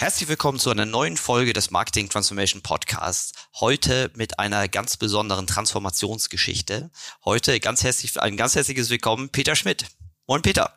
[0.00, 3.34] Herzlich willkommen zu einer neuen Folge des Marketing Transformation Podcasts.
[3.56, 6.90] Heute mit einer ganz besonderen Transformationsgeschichte.
[7.22, 9.84] Heute ganz herzlich, ein ganz herzliches Willkommen, Peter Schmidt.
[10.26, 10.72] Moin, Peter.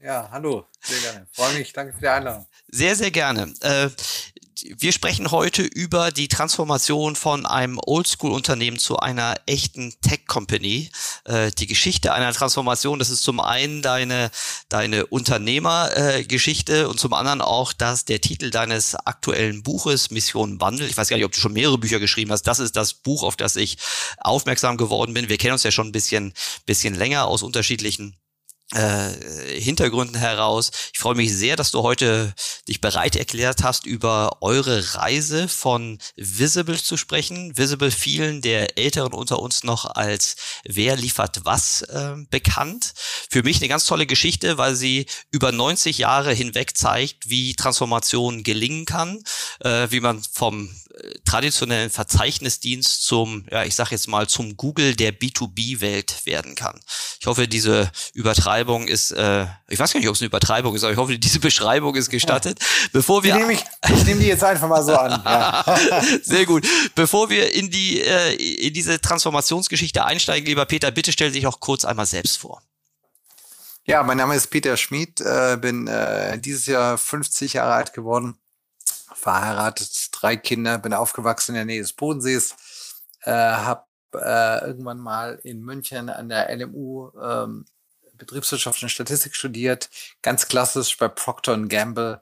[0.00, 1.26] Ja, hallo, sehr gerne.
[1.32, 2.46] Freue mich, danke für die Einladung.
[2.66, 3.54] Sehr, sehr gerne.
[3.62, 3.88] Äh,
[4.62, 10.90] wir sprechen heute über die Transformation von einem Oldschool-Unternehmen zu einer echten Tech-Company.
[11.24, 14.30] Äh, die Geschichte einer Transformation, das ist zum einen deine,
[14.68, 20.88] deine Unternehmergeschichte äh, und zum anderen auch das, der Titel deines aktuellen Buches, Mission Wandel.
[20.88, 22.42] Ich weiß gar nicht, ob du schon mehrere Bücher geschrieben hast.
[22.42, 23.78] Das ist das Buch, auf das ich
[24.18, 25.28] aufmerksam geworden bin.
[25.28, 26.32] Wir kennen uns ja schon ein bisschen,
[26.66, 28.16] bisschen länger aus unterschiedlichen
[28.74, 30.70] äh, Hintergründen heraus.
[30.92, 32.34] Ich freue mich sehr, dass du heute
[32.68, 37.56] dich bereit erklärt hast, über eure Reise von Visible zu sprechen.
[37.56, 42.92] Visible vielen der Älteren unter uns noch als Wer liefert was äh, bekannt.
[43.30, 48.42] Für mich eine ganz tolle Geschichte, weil sie über 90 Jahre hinweg zeigt, wie Transformation
[48.42, 49.22] gelingen kann,
[49.60, 50.70] äh, wie man vom
[51.24, 56.80] traditionellen Verzeichnisdienst zum, ja, ich sage jetzt mal, zum Google der B2B-Welt werden kann.
[57.20, 60.84] Ich hoffe, diese Übertreibung ist, äh, ich weiß gar nicht, ob es eine Übertreibung ist,
[60.84, 62.58] aber ich hoffe, diese Beschreibung ist gestattet.
[62.92, 65.22] Bevor wir, die nehme ich, ich nehme die jetzt einfach mal so an.
[65.24, 65.78] Ja.
[66.22, 66.66] Sehr gut.
[66.94, 71.60] Bevor wir in die äh, in diese Transformationsgeschichte einsteigen, lieber Peter, bitte stell dich auch
[71.60, 72.62] kurz einmal selbst vor.
[73.84, 78.36] Ja, mein Name ist Peter Schmid, äh, bin äh, dieses Jahr 50 Jahre alt geworden
[79.14, 85.38] verheiratet, drei Kinder, bin aufgewachsen in der Nähe des Bodensees, äh, habe äh, irgendwann mal
[85.42, 87.64] in München an der LMU ähm,
[88.14, 89.88] Betriebswirtschaft und Statistik studiert,
[90.22, 92.20] ganz klassisch bei Procter Gamble,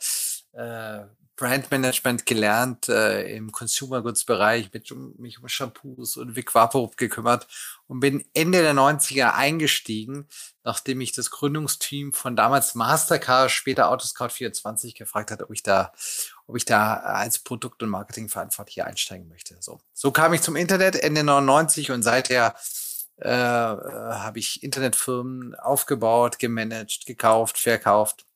[0.52, 1.04] äh,
[1.36, 7.46] Brandmanagement gelernt, äh, im Consumer Goods Bereich, mit mich um Shampoos und Vic Vaporub gekümmert
[7.86, 10.28] und bin Ende der 90er eingestiegen,
[10.64, 15.92] nachdem ich das Gründungsteam von damals Mastercard, später Autoscout 24 gefragt hat, ob ich da,
[16.46, 19.56] ob ich da als Produkt- und Marketingverantwortlicher einsteigen möchte.
[19.60, 22.54] So, so kam ich zum Internet Ende 99 und seither
[23.16, 28.26] äh, habe ich Internetfirmen aufgebaut, gemanagt, gekauft, verkauft.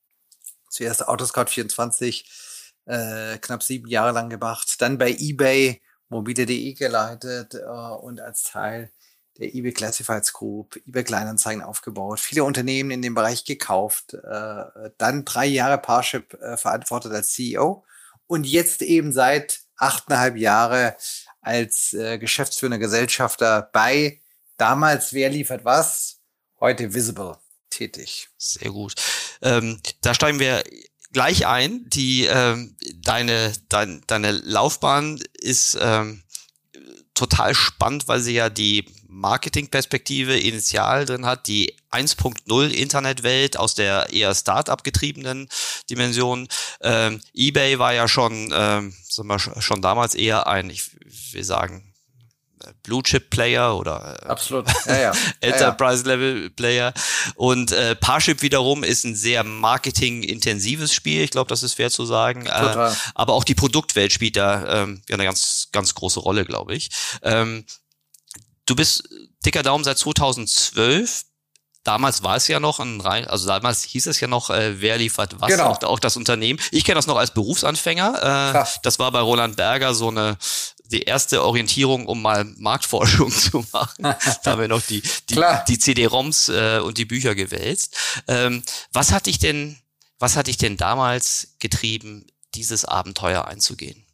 [0.69, 4.81] Zuerst Autoscout 24 äh, knapp sieben Jahre lang gemacht.
[4.81, 8.91] Dann bei eBay mobile.de geleitet äh, und als Teil
[9.39, 15.25] der eBay Classifieds Group, eBay Kleinanzeigen aufgebaut, viele Unternehmen in dem Bereich gekauft, äh, dann
[15.25, 17.85] drei Jahre Parship äh, verantwortet als CEO
[18.31, 20.97] und jetzt eben seit achteinhalb Jahre
[21.41, 24.21] als äh, geschäftsführender Gesellschafter bei
[24.57, 26.21] damals Wer liefert was,
[26.61, 27.39] heute Visible
[27.71, 28.29] tätig.
[28.39, 28.95] Sehr gut.
[29.43, 30.63] Ähm, da steigen wir
[31.13, 31.89] gleich ein.
[31.89, 36.23] Die ähm, deine dein, deine Laufbahn ist ähm,
[37.15, 44.13] total spannend, weil sie ja die Marketingperspektive initial drin hat, die 1.0 Internetwelt aus der
[44.13, 45.49] eher Startup getriebenen
[45.91, 46.49] Dimension.
[46.81, 50.91] Ähm, eBay war ja schon, ähm, sagen wir, schon damals eher ein, ich
[51.33, 51.91] will sagen,
[52.83, 54.67] Blue Chip Player oder äh, Absolut.
[54.87, 55.13] Ja, ja.
[55.41, 56.93] Enterprise Level Player
[57.37, 62.05] und äh, Parship wiederum ist ein sehr marketingintensives Spiel, ich glaube, das ist fair zu
[62.05, 66.45] sagen, äh, aber auch die Produktwelt spielt da ähm, ja eine ganz ganz große Rolle,
[66.45, 66.91] glaube ich.
[67.23, 67.65] Ähm,
[68.71, 69.09] du bist
[69.45, 71.25] dicker Daumen seit 2012
[71.83, 74.99] Damals war es ja noch ein rein, also damals hieß es ja noch, äh, wer
[74.99, 75.71] liefert was, genau.
[75.71, 76.61] auch, auch das Unternehmen.
[76.73, 78.55] Ich kenne das noch als Berufsanfänger.
[78.55, 80.37] Äh, das war bei Roland Berger so eine
[80.85, 84.03] die erste Orientierung, um mal Marktforschung zu machen.
[84.03, 87.97] da haben wir noch die, die, die CD-ROMs äh, und die Bücher gewälzt.
[88.29, 89.79] Ähm, was hat dich denn,
[90.19, 94.05] was hat dich denn damals getrieben, dieses Abenteuer einzugehen?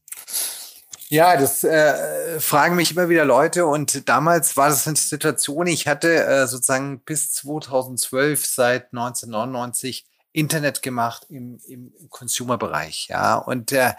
[1.09, 5.87] Ja, das äh, fragen mich immer wieder Leute und damals war das eine Situation, ich
[5.87, 13.37] hatte äh, sozusagen bis 2012 seit 1999 Internet gemacht im, im Consumer-Bereich, ja.
[13.37, 13.93] Und äh,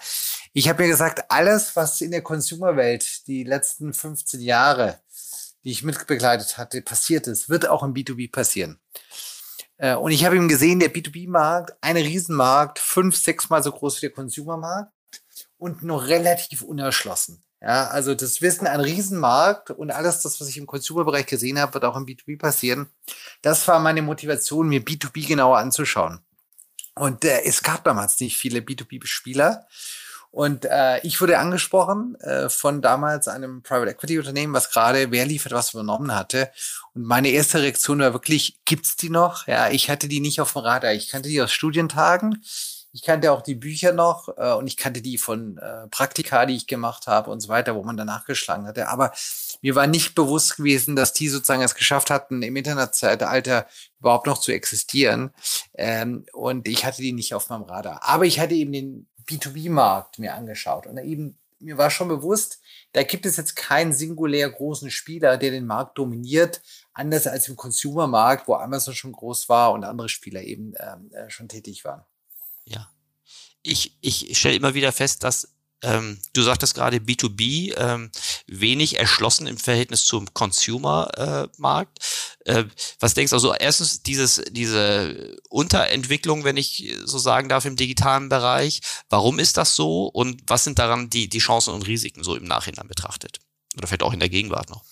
[0.51, 4.99] ich habe mir gesagt, alles, was in der Consumer-Welt die letzten 15 Jahre,
[5.63, 8.79] die ich mitbegleitet hatte, passiert ist, wird auch im B2B passieren.
[9.77, 14.07] Äh, und ich habe ihm gesehen, der B2B-Markt, ein Riesenmarkt, fünf, sechsmal so groß wie
[14.07, 14.91] der Consumer-Markt
[15.57, 17.43] und noch relativ unerschlossen.
[17.61, 21.73] Ja, also das Wissen, ein Riesenmarkt und alles das, was ich im Consumer-Bereich gesehen habe,
[21.73, 22.87] wird auch im B2B passieren.
[23.41, 26.19] Das war meine Motivation, mir B2B genauer anzuschauen.
[26.93, 29.65] Und äh, es gab damals nicht viele B2B-Spieler.
[30.29, 35.25] Und äh, ich wurde angesprochen äh, von damals einem Private Equity Unternehmen, was gerade wer
[35.25, 36.51] liefert was übernommen hatte.
[36.93, 39.47] Und meine erste Reaktion war wirklich, gibt's die noch?
[39.47, 40.93] Ja, ich hatte die nicht auf dem Radar.
[40.93, 42.43] Ich kannte die aus Studientagen.
[42.93, 46.55] Ich kannte auch die Bücher noch äh, und ich kannte die von äh, Praktika, die
[46.55, 48.87] ich gemacht habe und so weiter, wo man danach geschlagen hatte.
[48.87, 49.11] Aber
[49.61, 53.67] mir war nicht bewusst gewesen, dass die sozusagen es geschafft hatten, im Internetzeitalter
[53.99, 55.31] überhaupt noch zu existieren.
[55.75, 58.01] Ähm, und ich hatte die nicht auf meinem Radar.
[58.03, 62.61] Aber ich hatte eben den B2B-Markt mir angeschaut und eben mir war schon bewusst,
[62.93, 66.61] da gibt es jetzt keinen singulär großen Spieler, der den Markt dominiert,
[66.93, 71.29] anders als im Consumer-Markt, wo Amazon schon groß war und andere Spieler eben ähm, äh,
[71.29, 72.03] schon tätig waren.
[72.67, 72.89] Ja.
[73.63, 75.49] Ich, ich stelle immer wieder fest, dass
[75.83, 78.09] ähm, du sagtest gerade B2B, ähm,
[78.47, 81.99] wenig erschlossen im Verhältnis zum Consumer-Markt.
[82.45, 82.65] Äh, äh,
[82.99, 83.35] was denkst du?
[83.35, 88.81] Also erstens dieses, diese Unterentwicklung, wenn ich so sagen darf, im digitalen Bereich.
[89.09, 90.07] Warum ist das so?
[90.07, 93.39] Und was sind daran die, die Chancen und Risiken so im Nachhinein betrachtet?
[93.77, 94.83] Oder vielleicht auch in der Gegenwart noch?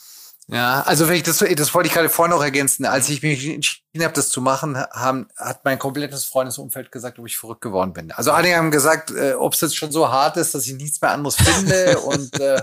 [0.48, 2.86] Ja, also wenn ich das, das wollte ich gerade vorhin noch ergänzen.
[2.86, 7.26] Als ich mich entschieden habe, das zu machen, haben, hat mein komplettes Freundesumfeld gesagt, ob
[7.26, 8.12] ich verrückt geworden bin.
[8.12, 11.02] Also einige haben gesagt, äh, ob es jetzt schon so hart ist, dass ich nichts
[11.02, 11.98] mehr anderes finde.
[12.06, 12.62] und äh,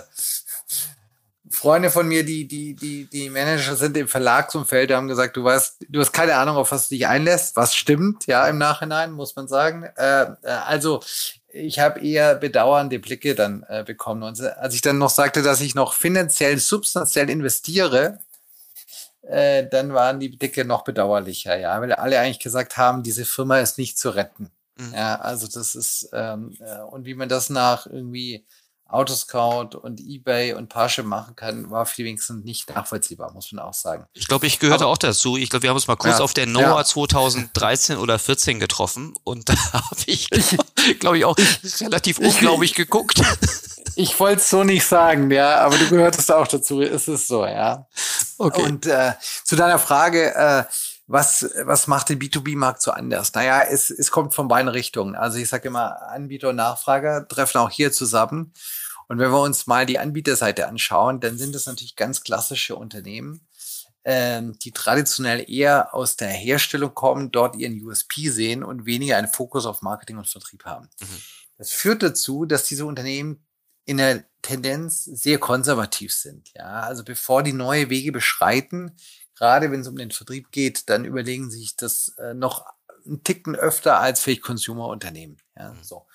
[1.51, 5.87] Freunde von mir, die, die, die, die Manager sind im Verlagsumfeld, haben gesagt, du weißt,
[5.89, 9.37] du hast keine Ahnung, auf was du dich einlässt, was stimmt, ja, im Nachhinein, muss
[9.37, 9.83] man sagen.
[9.97, 10.37] Äh, äh
[10.67, 11.01] also
[11.53, 14.23] ich habe eher bedauernde Blicke dann äh, bekommen.
[14.23, 18.19] Und als ich dann noch sagte, dass ich noch finanziell, substanziell investiere,
[19.23, 23.61] äh, dann waren die Blicke noch bedauerlicher, ja, weil alle eigentlich gesagt haben, diese Firma
[23.61, 24.51] ist nicht zu retten.
[24.77, 24.95] Mhm.
[24.95, 28.45] Ja, also das ist, ähm, äh, und wie man das nach irgendwie
[28.93, 33.65] Autoscout und eBay und Porsche machen kann, war für die wenigsten nicht nachvollziehbar, muss man
[33.65, 34.07] auch sagen.
[34.13, 35.37] Ich glaube, ich gehörte Aber, auch dazu.
[35.37, 36.85] Ich glaube, wir haben uns mal kurz ja, auf der NOAA ja.
[36.85, 40.29] 2013 oder 14 getroffen und da habe ich,
[41.01, 41.37] glaube ich, auch
[41.81, 43.23] relativ unglaublich geguckt.
[43.95, 46.81] Ich wollte es so nicht sagen, ja, aber du gehörtest auch dazu.
[46.81, 47.87] Es ist so, ja.
[48.39, 48.63] Okay.
[48.63, 49.13] Und äh,
[49.45, 50.65] zu deiner Frage, äh,
[51.07, 53.35] was, was macht den B2B-Markt so anders?
[53.35, 55.15] Naja, es, es kommt von beiden Richtungen.
[55.15, 58.53] Also ich sage immer, Anbieter und Nachfrager treffen auch hier zusammen.
[59.13, 63.47] Und wenn wir uns mal die Anbieterseite anschauen, dann sind das natürlich ganz klassische Unternehmen,
[64.05, 69.29] ähm, die traditionell eher aus der Herstellung kommen, dort ihren USP sehen und weniger einen
[69.29, 70.89] Fokus auf Marketing und Vertrieb haben.
[70.99, 71.19] Mhm.
[71.59, 73.45] Das führt dazu, dass diese Unternehmen
[73.85, 76.51] in der Tendenz sehr konservativ sind.
[76.55, 78.97] Ja, also bevor die neue Wege beschreiten,
[79.35, 82.65] gerade wenn es um den Vertrieb geht, dann überlegen sie sich das äh, noch
[83.05, 85.37] einen Ticken öfter als vielleicht Consumer-Unternehmen.
[85.55, 85.85] Ja, mhm.
[85.85, 86.07] so.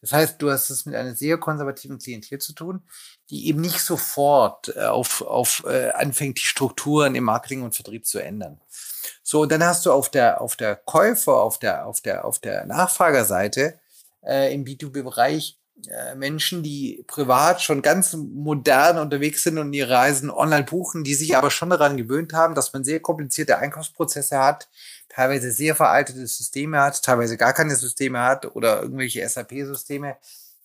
[0.00, 2.82] Das heißt, du hast es mit einer sehr konservativen Klientel zu tun,
[3.28, 8.06] die eben nicht sofort äh, auf, auf äh, anfängt, die Strukturen im Marketing und Vertrieb
[8.06, 8.60] zu ändern.
[9.22, 12.38] So, und dann hast du auf der, auf der Käufer, auf der, auf der, auf
[12.38, 13.78] der Nachfragerseite
[14.22, 20.30] äh, im B2B-Bereich äh, Menschen, die privat schon ganz modern unterwegs sind und ihre Reisen
[20.30, 24.68] online buchen, die sich aber schon daran gewöhnt haben, dass man sehr komplizierte Einkaufsprozesse hat,
[25.10, 30.16] teilweise sehr veraltete Systeme hat, teilweise gar keine Systeme hat oder irgendwelche SAP-Systeme,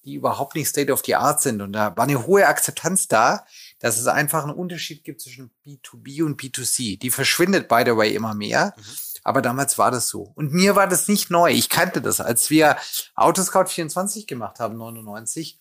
[0.06, 1.62] die überhaupt nicht State of the Art sind.
[1.62, 3.46] Und da war eine hohe Akzeptanz da,
[3.80, 7.00] dass es einfach einen Unterschied gibt zwischen B2B und B2C.
[7.00, 8.74] Die verschwindet, by the way, immer mehr.
[8.78, 8.82] Mhm.
[9.24, 10.32] Aber damals war das so.
[10.36, 11.50] Und mir war das nicht neu.
[11.50, 12.22] Ich kannte das.
[12.22, 12.78] Als wir
[13.16, 15.60] Autoscout 24 gemacht haben, 99,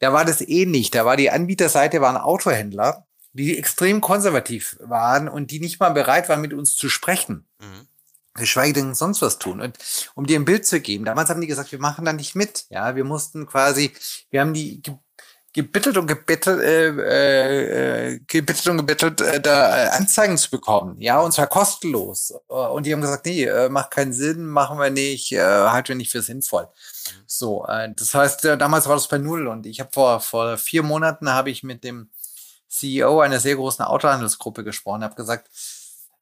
[0.00, 0.90] da war das ähnlich.
[0.90, 6.28] Da war die Anbieterseite, waren Autohändler, die extrem konservativ waren und die nicht mal bereit
[6.28, 7.46] waren, mit uns zu sprechen.
[7.60, 7.86] Mhm
[8.34, 9.60] geschweige denn sonst was tun.
[9.60, 9.78] Und
[10.14, 12.66] um dir ein Bild zu geben, damals haben die gesagt, wir machen da nicht mit.
[12.68, 13.92] Ja, wir mussten quasi,
[14.30, 14.82] wir haben die
[15.54, 21.00] gebittelt und gebettelt, äh, äh, gebittelt und gebettelt, äh, da äh, Anzeigen zu bekommen.
[21.00, 22.34] Ja, und zwar kostenlos.
[22.48, 25.94] Und die haben gesagt, nee, äh, macht keinen Sinn, machen wir nicht, äh, halten wir
[25.94, 26.68] nicht für sinnvoll.
[27.26, 29.46] So, äh, das heißt, äh, damals war das bei null.
[29.46, 32.10] Und ich habe vor vor vier Monaten habe ich mit dem
[32.68, 35.48] CEO einer sehr großen Autohandelsgruppe gesprochen, habe gesagt,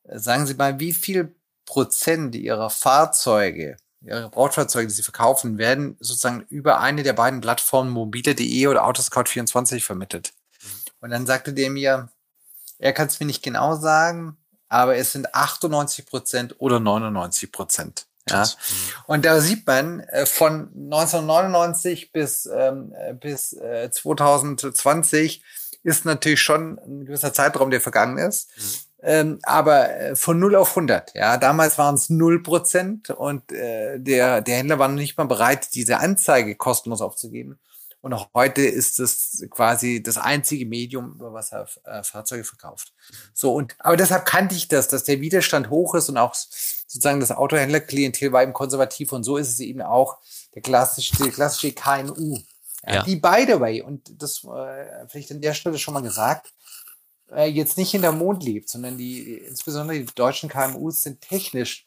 [0.04, 5.97] äh, sagen Sie mal, wie viel Prozent ihrer Fahrzeuge ihre Brautfahrzeuge, die sie verkaufen, werden
[6.00, 10.33] sozusagen über eine der beiden Plattformen mobile.de oder Autoscout24 vermittelt.
[10.61, 10.69] Mhm.
[11.00, 12.09] Und dann sagte der mir,
[12.78, 14.37] er kann es mir nicht genau sagen,
[14.69, 18.07] aber es sind 98 Prozent oder 99 Prozent.
[18.28, 18.45] Ja.
[18.45, 19.04] Mhm.
[19.07, 25.42] Und da sieht man äh, von 1999 bis, ähm, bis äh, 2020
[25.85, 28.50] ist natürlich schon ein gewisser Zeitraum, der vergangen ist.
[28.57, 28.92] Mhm.
[29.02, 31.14] Ähm, aber äh, von 0 auf 100.
[31.14, 35.25] Ja, damals waren es 0 Prozent und äh, der, der Händler war noch nicht mal
[35.25, 37.59] bereit, diese Anzeige kostenlos aufzugeben.
[38.00, 42.92] Und auch heute ist es quasi das einzige Medium, über was er äh, Fahrzeuge verkauft.
[43.32, 47.21] So und aber deshalb kannte ich das, dass der Widerstand hoch ist und auch sozusagen
[47.21, 50.18] das Autohändlerklientel war eben konservativ und so ist es eben auch
[50.54, 52.38] der klassische, der klassische KNU
[52.85, 53.02] Ja, Ja.
[53.04, 56.52] Die, by the way, und das äh, vielleicht an der Stelle schon mal gesagt,
[57.35, 61.87] äh, jetzt nicht hinter Mond lebt, sondern die, insbesondere die deutschen KMUs sind technisch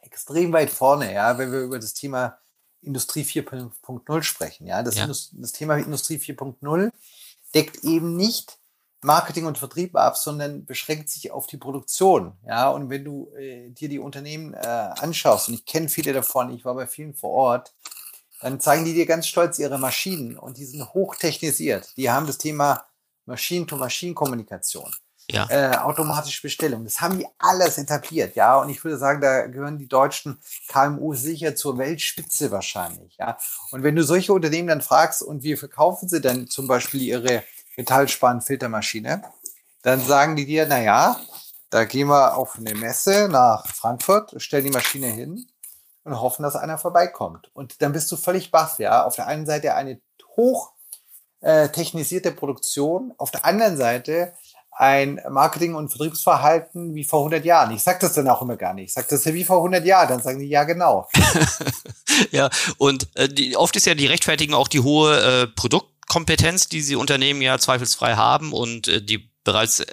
[0.00, 2.38] extrem weit vorne, ja, wenn wir über das Thema
[2.80, 4.66] Industrie 4.0 sprechen.
[4.66, 5.06] Ja, das, Ja.
[5.06, 6.90] Das Thema Industrie 4.0
[7.54, 8.58] deckt eben nicht
[9.02, 12.34] Marketing und Vertrieb ab, sondern beschränkt sich auf die Produktion.
[12.46, 16.54] Ja, und wenn du äh, dir die Unternehmen äh, anschaust, und ich kenne viele davon,
[16.54, 17.74] ich war bei vielen vor Ort,
[18.40, 21.96] dann zeigen die dir ganz stolz ihre Maschinen und die sind hochtechnisiert.
[21.96, 22.84] Die haben das Thema
[23.26, 24.90] Maschinen-to-Maschinen-Kommunikation
[25.30, 25.46] Ja.
[25.50, 26.84] äh, automatische Bestellung.
[26.84, 28.58] Das haben die alles etabliert, ja.
[28.58, 33.38] Und ich würde sagen, da gehören die deutschen KMU sicher zur Weltspitze wahrscheinlich, ja.
[33.70, 37.44] Und wenn du solche Unternehmen dann fragst, und wie verkaufen sie dann zum Beispiel ihre
[37.76, 39.22] Metallspan-Filtermaschine,
[39.82, 41.20] dann sagen die dir, na ja,
[41.70, 45.46] da gehen wir auf eine Messe nach Frankfurt, stellen die Maschine hin
[46.04, 47.50] und hoffen, dass einer vorbeikommt.
[47.54, 49.04] Und dann bist du völlig baff, ja.
[49.04, 50.00] Auf der einen Seite eine
[50.36, 50.72] hoch
[51.42, 54.32] äh, technisierte Produktion, auf der anderen Seite
[54.74, 57.74] ein Marketing- und Vertriebsverhalten wie vor 100 Jahren.
[57.74, 58.86] Ich sage das dann auch immer gar nicht.
[58.86, 60.08] Ich sage das ja wie vor 100 Jahren.
[60.08, 61.08] Dann sagen die, ja genau.
[62.30, 66.82] Ja, und äh, die, oft ist ja die Rechtfertigung auch die hohe äh, Produktkompetenz, die
[66.82, 69.86] sie Unternehmen ja zweifelsfrei haben und äh, die bereits äh,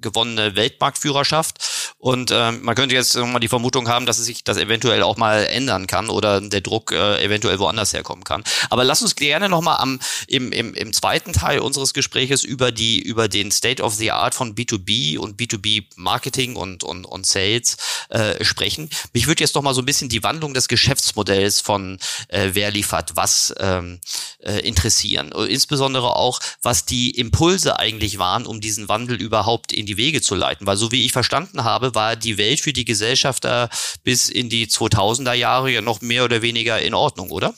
[0.00, 1.94] gewonnene Weltmarktführerschaft.
[1.98, 5.16] Und ähm, man könnte jetzt mal die Vermutung haben, dass es sich das eventuell auch
[5.16, 8.44] mal ändern kann oder der Druck äh, eventuell woanders herkommen kann.
[8.70, 13.28] Aber lass uns gerne nochmal im, im, im zweiten Teil unseres Gespräches über die über
[13.28, 17.76] den State of the Art von B2B und B2B Marketing und und, und Sales
[18.08, 18.90] äh, sprechen.
[19.12, 22.70] Mich würde jetzt noch mal so ein bisschen die Wandlung des Geschäftsmodells von äh, Wer
[22.70, 24.00] liefert was ähm,
[24.40, 25.32] äh, interessieren.
[25.32, 30.34] Insbesondere auch, was die Impulse eigentlich waren, um diesen Wandel überhaupt in die Wege zu
[30.34, 30.66] leiten.
[30.66, 33.68] Weil so wie ich verstanden habe, war die Welt für die Gesellschafter
[34.02, 37.54] bis in die 2000er Jahre ja noch mehr oder weniger in Ordnung, oder?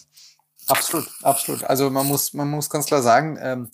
[0.67, 1.65] Absolut, absolut.
[1.65, 3.71] Also man muss, man muss ganz klar sagen, ähm,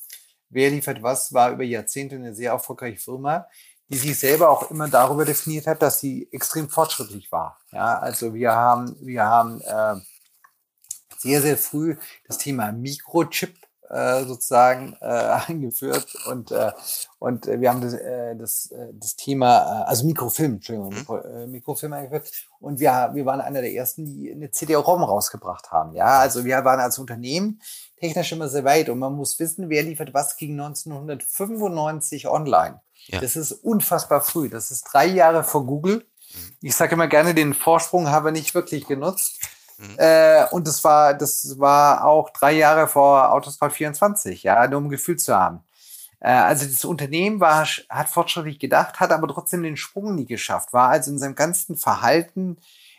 [0.49, 3.47] wer liefert was, war über Jahrzehnte eine sehr erfolgreiche Firma,
[3.89, 7.61] die sich selber auch immer darüber definiert hat, dass sie extrem fortschrittlich war.
[7.73, 9.97] Ja, also wir haben, wir haben äh,
[11.19, 13.55] sehr, sehr früh das Thema Mikrochip
[13.91, 15.05] äh, sozusagen äh,
[15.47, 16.73] eingeführt und, äh,
[17.19, 20.99] und wir haben das, äh, das, äh, das Thema, äh, also Mikrofilm, Entschuldigung, Mhm.
[20.99, 25.71] Mikro, äh, Mikrofilm eingeführt und wir, wir waren einer der ersten, die eine CD-ROM rausgebracht
[25.73, 25.95] haben.
[25.95, 27.61] Ja, also wir waren als Unternehmen
[27.99, 32.81] technisch immer sehr weit und man muss wissen, wer liefert was ging 1995 online.
[33.07, 33.21] Ja.
[33.21, 34.49] Das ist unfassbar früh.
[34.49, 36.07] Das ist drei Jahre vor Google.
[36.61, 39.39] Ich sage immer gerne, den Vorsprung haben wir nicht wirklich genutzt.
[39.79, 39.97] Mhm.
[39.99, 44.87] Äh, und das war, das war auch drei Jahre vor Autoscout 24, ja, nur um
[44.87, 45.65] ein Gefühl zu haben.
[46.21, 50.73] Äh, also das Unternehmen war, hat fortschrittlich gedacht, hat aber trotzdem den Sprung nie geschafft,
[50.73, 52.59] war also in seinem ganzen Verhalten,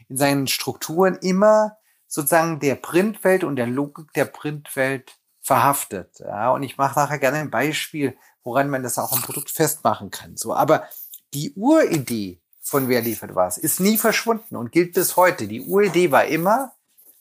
[0.09, 1.77] in seinen Strukturen immer
[2.07, 6.19] sozusagen der Printwelt und der Logik der Printwelt verhaftet.
[6.19, 10.11] Ja, und ich mache nachher gerne ein Beispiel, woran man das auch am Produkt festmachen
[10.11, 10.37] kann.
[10.37, 10.87] So, aber
[11.33, 15.47] die Uridee von Wer liefert was ist nie verschwunden und gilt bis heute.
[15.47, 16.73] Die Uridee war immer,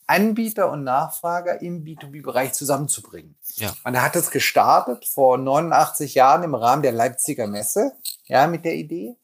[0.07, 3.35] Anbieter und Nachfrager im B2B-Bereich zusammenzubringen.
[3.55, 3.73] Ja.
[3.83, 7.93] Man hat es gestartet vor 89 Jahren im Rahmen der Leipziger Messe,
[8.25, 9.15] ja, mit der Idee.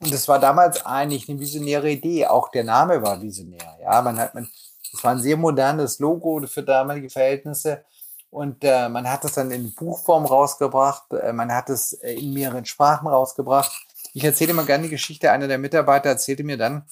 [0.00, 2.26] Und es war damals eigentlich eine visionäre Idee.
[2.26, 3.78] Auch der Name war visionär.
[3.82, 4.48] Ja, man hat, man,
[4.92, 7.84] es war ein sehr modernes Logo für damalige Verhältnisse.
[8.30, 11.12] Und äh, man hat es dann in Buchform rausgebracht.
[11.12, 13.72] Äh, man hat es äh, in mehreren Sprachen rausgebracht.
[14.18, 15.30] Ich erzähle immer gerne die Geschichte.
[15.30, 16.88] Einer der Mitarbeiter erzählte mir dann,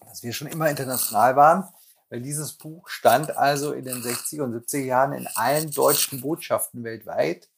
[0.00, 1.68] dass wir schon immer international waren,
[2.10, 6.82] weil dieses Buch stand also in den 60er und 70er Jahren in allen deutschen Botschaften
[6.82, 7.48] weltweit.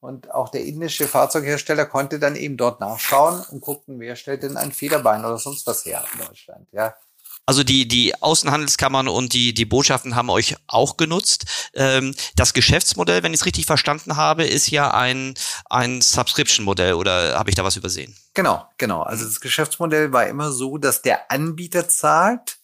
[0.00, 4.58] Und auch der indische Fahrzeughersteller konnte dann eben dort nachschauen und gucken, wer stellt denn
[4.58, 6.68] ein Federbein oder sonst was her in Deutschland.
[6.70, 6.94] Ja,
[7.48, 11.46] Also die, die Außenhandelskammern und die, die Botschaften haben euch auch genutzt.
[11.72, 15.32] Ähm, das Geschäftsmodell, wenn ich es richtig verstanden habe, ist ja ein,
[15.70, 18.14] ein Subscription-Modell oder habe ich da was übersehen?
[18.34, 19.00] Genau, genau.
[19.00, 22.58] Also das Geschäftsmodell war immer so, dass der Anbieter zahlt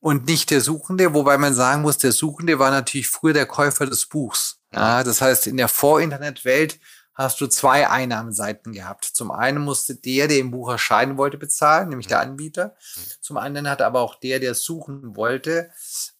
[0.00, 3.86] und nicht der Suchende, wobei man sagen muss, der Suchende war natürlich früher der Käufer
[3.86, 4.58] des Buchs.
[4.74, 6.80] Ja, das heißt, in der Vor-Internet-Welt
[7.18, 9.04] hast du zwei Einnahmeseiten gehabt.
[9.04, 12.76] Zum einen musste der, der im Buch erscheinen wollte, bezahlen, nämlich der Anbieter.
[13.20, 15.70] Zum anderen hat aber auch der, der es suchen wollte,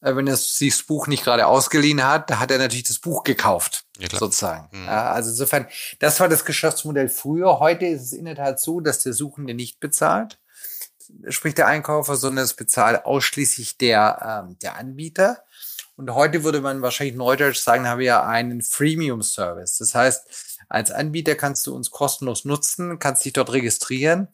[0.01, 2.99] äh, wenn er sich das Buch nicht gerade ausgeliehen hat, da hat er natürlich das
[2.99, 4.69] Buch gekauft, Ja, sozusagen.
[4.73, 4.89] Mhm.
[4.89, 5.69] Also insofern,
[6.01, 7.61] das war das Geschäftsmodell früher.
[7.61, 10.41] Heute ist es in der Tat so, dass der Suchende nicht bezahlt,
[11.29, 15.45] sprich der Einkäufer, sondern es bezahlt ausschließlich der, ähm, der Anbieter.
[15.95, 19.79] Und heute würde man wahrscheinlich neudeutsch sagen, haben wir ja einen Freemium-Service.
[19.79, 24.29] Das heißt, als Anbieter kannst du uns kostenlos nutzen, kannst dich dort registrieren.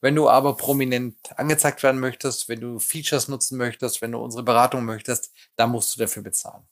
[0.00, 4.44] Wenn du aber prominent angezeigt werden möchtest, wenn du Features nutzen möchtest, wenn du unsere
[4.44, 6.62] Beratung möchtest, dann musst du dafür bezahlen.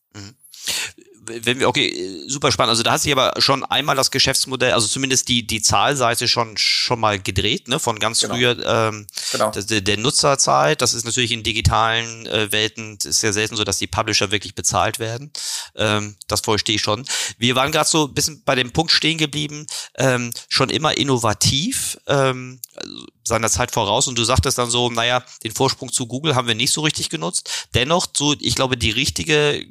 [1.26, 2.70] Wenn wir, okay, super spannend.
[2.70, 6.56] Also da hat sich aber schon einmal das Geschäftsmodell, also zumindest die, die Zahlseite schon,
[6.56, 8.34] schon mal gedreht, ne, von ganz genau.
[8.34, 9.50] früher, ähm, genau.
[9.50, 10.82] der, der Nutzerzeit.
[10.82, 14.54] Das ist natürlich in digitalen äh, Welten, ist sehr selten so, dass die Publisher wirklich
[14.54, 15.32] bezahlt werden.
[15.74, 17.04] Ähm, das verstehe ich schon.
[17.38, 19.66] Wir waren gerade so ein bisschen bei dem Punkt stehen geblieben,
[19.96, 25.24] ähm, schon immer innovativ, ähm, also seiner Zeit voraus und du sagtest dann so, naja,
[25.42, 27.66] den Vorsprung zu Google haben wir nicht so richtig genutzt.
[27.74, 29.66] Dennoch, so, ich glaube, die richtige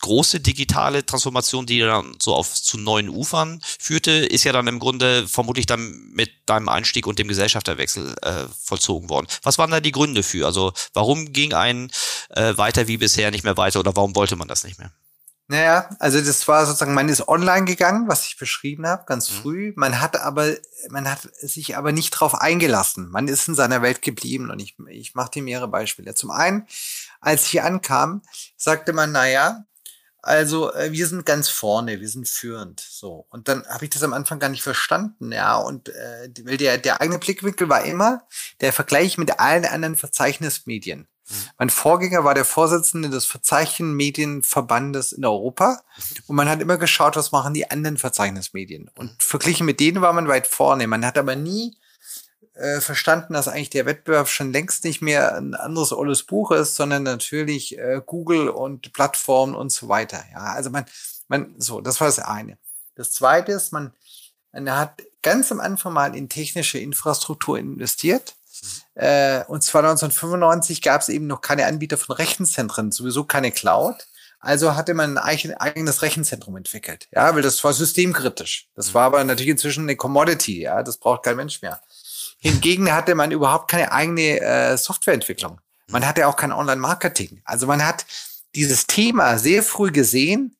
[0.00, 4.78] große digitale Transformation, die dann so auf zu neuen Ufern führte, ist ja dann im
[4.78, 9.26] Grunde vermutlich dann mit deinem Einstieg und dem Gesellschafterwechsel äh, vollzogen worden.
[9.42, 10.46] Was waren da die Gründe für?
[10.46, 11.90] Also warum ging ein
[12.30, 14.92] äh, weiter wie bisher nicht mehr weiter oder warum wollte man das nicht mehr?
[15.48, 19.34] Naja, also das war sozusagen, man ist online gegangen, was ich beschrieben habe, ganz mhm.
[19.34, 19.72] früh.
[19.76, 20.56] Man hat aber,
[20.90, 23.08] man hat sich aber nicht drauf eingelassen.
[23.10, 26.14] Man ist in seiner Welt geblieben und ich, ich mache dir mehrere Beispiele.
[26.14, 26.66] Zum einen,
[27.20, 28.22] als ich ankam,
[28.56, 29.64] sagte man, naja,
[30.22, 32.80] also äh, wir sind ganz vorne, wir sind führend.
[32.80, 33.26] So.
[33.30, 35.56] Und dann habe ich das am Anfang gar nicht verstanden, ja.
[35.56, 38.22] Und äh, weil der, der eigene Blickwinkel war immer
[38.60, 41.06] der Vergleich mit allen anderen Verzeichnismedien.
[41.28, 41.34] Mhm.
[41.58, 45.80] Mein Vorgänger war der Vorsitzende des Verzeichnismedienverbandes in Europa.
[45.96, 46.22] Mhm.
[46.26, 48.90] Und man hat immer geschaut, was machen die anderen Verzeichnismedien.
[48.94, 49.16] Und mhm.
[49.18, 50.86] verglichen mit denen war man weit vorne.
[50.86, 51.76] Man hat aber nie
[52.56, 56.74] äh, verstanden, dass eigentlich der Wettbewerb schon längst nicht mehr ein anderes olles Buch ist,
[56.76, 60.24] sondern natürlich äh, Google und Plattformen und so weiter.
[60.32, 60.86] Ja, also man,
[61.28, 62.58] man, so, das war das eine.
[62.94, 63.92] Das zweite ist, man,
[64.52, 68.34] man hat ganz am Anfang mal in technische Infrastruktur investiert.
[68.62, 69.02] Mhm.
[69.02, 74.06] Äh, und zwar 1995 gab es eben noch keine Anbieter von Rechenzentren, sowieso keine Cloud.
[74.38, 78.68] Also hatte man ein eigenes Rechenzentrum entwickelt, ja, weil das war systemkritisch.
[78.74, 78.94] Das mhm.
[78.94, 81.80] war aber natürlich inzwischen eine Commodity, ja, das braucht kein Mensch mehr.
[82.38, 85.60] Hingegen hatte man überhaupt keine eigene äh, Softwareentwicklung.
[85.88, 87.40] Man hatte auch kein Online-Marketing.
[87.44, 88.06] Also man hat
[88.54, 90.56] dieses Thema sehr früh gesehen.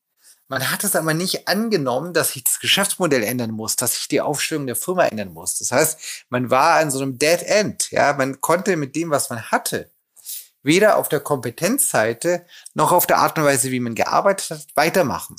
[0.49, 4.21] Man hat es aber nicht angenommen, dass sich das Geschäftsmodell ändern muss, dass sich die
[4.21, 5.59] Aufstellung der Firma ändern muss.
[5.59, 7.91] Das heißt, man war an so einem Dead End.
[7.91, 9.91] Ja, man konnte mit dem, was man hatte,
[10.63, 15.37] weder auf der Kompetenzseite noch auf der Art und Weise, wie man gearbeitet hat, weitermachen.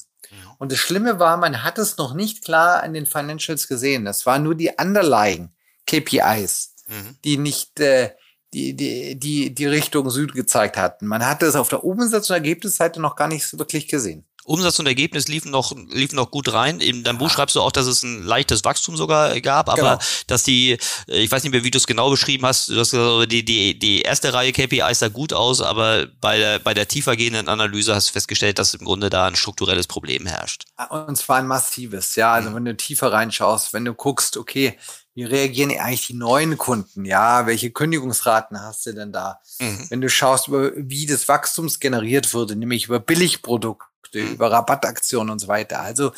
[0.58, 4.04] Und das Schlimme war, man hat es noch nicht klar an den Financials gesehen.
[4.04, 5.52] Das war nur die Underlying.
[5.88, 7.18] KPIs, mhm.
[7.24, 8.12] die nicht äh,
[8.54, 11.08] die, die, die, die Richtung Süd gezeigt hatten.
[11.08, 14.26] Man hatte es auf der Umsatz- und Ergebnisseite noch gar nicht wirklich gesehen.
[14.48, 16.80] Umsatz und Ergebnis liefen noch, liefen noch gut rein.
[16.80, 19.98] In deinem Buch schreibst du auch, dass es ein leichtes Wachstum sogar gab, aber genau.
[20.28, 23.30] dass die, ich weiß nicht mehr, wie du es genau beschrieben hast, du hast gesagt,
[23.30, 27.50] die, die, die erste Reihe KPIs sah gut aus, aber bei der, bei der tiefergehenden
[27.50, 30.64] Analyse hast du festgestellt, dass im Grunde da ein strukturelles Problem herrscht.
[30.90, 32.32] Und zwar ein massives, ja.
[32.32, 32.56] Also mhm.
[32.56, 34.78] wenn du tiefer reinschaust, wenn du guckst, okay,
[35.18, 37.04] wie reagieren eigentlich die neuen Kunden?
[37.04, 39.42] Ja, welche Kündigungsraten hast du denn da?
[39.60, 39.88] Mhm.
[39.90, 44.34] Wenn du schaust, wie das Wachstums generiert wurde, nämlich über Billigprodukte, mhm.
[44.34, 45.80] über Rabattaktionen und so weiter.
[45.80, 46.12] Also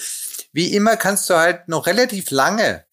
[0.52, 2.84] wie immer kannst du halt noch relativ lange,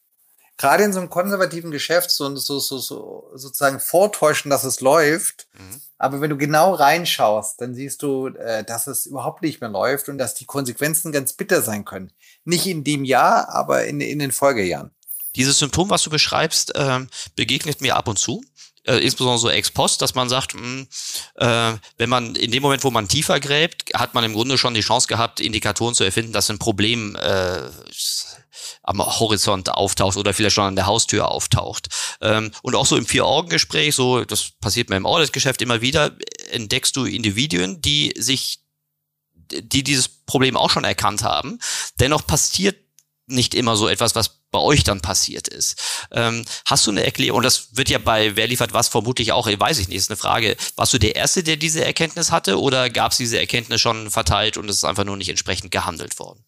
[0.57, 5.49] gerade in so einem konservativen Geschäft, so, so, so, so sozusagen vortäuschen, dass es läuft.
[5.59, 5.81] Mhm.
[5.99, 10.09] Aber wenn du genau reinschaust, dann siehst du, äh, dass es überhaupt nicht mehr läuft
[10.09, 12.13] und dass die Konsequenzen ganz bitter sein können.
[12.45, 14.93] Nicht in dem Jahr, aber in, in den Folgejahren.
[15.37, 18.43] Dieses Symptom, was du beschreibst, äh, begegnet mir ab und zu.
[18.87, 20.87] Äh, insbesondere so ex post, dass man sagt, mh, hm,
[21.37, 24.75] äh, wenn man in dem Moment, wo man tiefer gräbt, hat man im Grunde schon
[24.75, 27.63] die Chance gehabt, Indikatoren zu erfinden, dass ein Problem äh,
[28.85, 31.89] am Horizont auftaucht oder vielleicht schon an der Haustür auftaucht.
[32.21, 36.17] Ähm, und auch so im Vier-Augen-Gespräch, so, das passiert mir im Audit-Geschäft immer wieder,
[36.51, 38.61] entdeckst du Individuen, die sich,
[39.51, 41.59] die dieses Problem auch schon erkannt haben.
[41.99, 42.77] Dennoch passiert
[43.27, 45.79] nicht immer so etwas, was bei euch dann passiert ist.
[46.11, 47.39] Ähm, hast du eine Erklärung?
[47.39, 50.17] Und das wird ja bei Wer liefert was vermutlich auch, weiß ich nicht, ist eine
[50.17, 50.57] Frage.
[50.77, 54.57] Warst du der Erste, der diese Erkenntnis hatte oder gab es diese Erkenntnis schon verteilt
[54.57, 56.43] und es ist einfach nur nicht entsprechend gehandelt worden?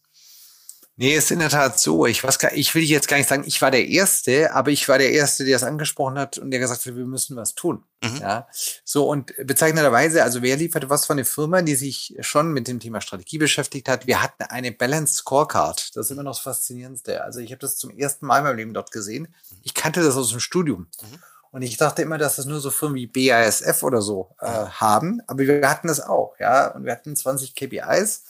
[1.01, 2.07] Nee, ist in der Tat so.
[2.07, 4.89] Ich weiß gar, ich will jetzt gar nicht sagen, ich war der Erste, aber ich
[4.89, 7.85] war der Erste, der es angesprochen hat und der gesagt hat, wir müssen was tun.
[8.03, 8.17] Mhm.
[8.21, 8.49] Ja.
[8.85, 12.81] So und bezeichnenderweise, also wer liefert was von eine Firma, die sich schon mit dem
[12.81, 14.09] Thema Strategie beschäftigt hat?
[14.09, 15.95] Wir hatten eine Balanced Scorecard.
[15.95, 17.23] Das ist immer noch das Faszinierendste.
[17.23, 19.29] Also ich habe das zum ersten Mal in meinem Leben dort gesehen.
[19.63, 20.89] Ich kannte das aus dem Studium.
[21.01, 21.19] Mhm.
[21.53, 25.23] Und ich dachte immer, dass das nur so Firmen wie BASF oder so äh, haben,
[25.29, 26.69] aber wir hatten das auch, ja.
[26.69, 28.25] Und wir hatten 20 KPIs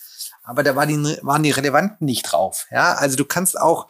[0.48, 2.66] aber da war die, waren die Relevanten nicht drauf.
[2.70, 3.86] Ja, also du kannst auch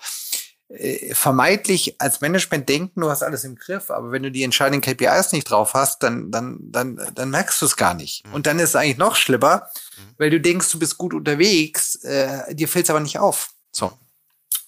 [0.69, 4.81] äh, vermeintlich als Management denken, du hast alles im Griff, aber wenn du die entscheidenden
[4.81, 8.27] KPIs nicht drauf hast, dann, dann, dann, dann merkst du es gar nicht.
[8.27, 8.35] Mhm.
[8.35, 10.15] Und dann ist es eigentlich noch schlimmer, mhm.
[10.19, 13.53] weil du denkst, du bist gut unterwegs, äh, dir fällt es aber nicht auf.
[13.71, 13.93] So.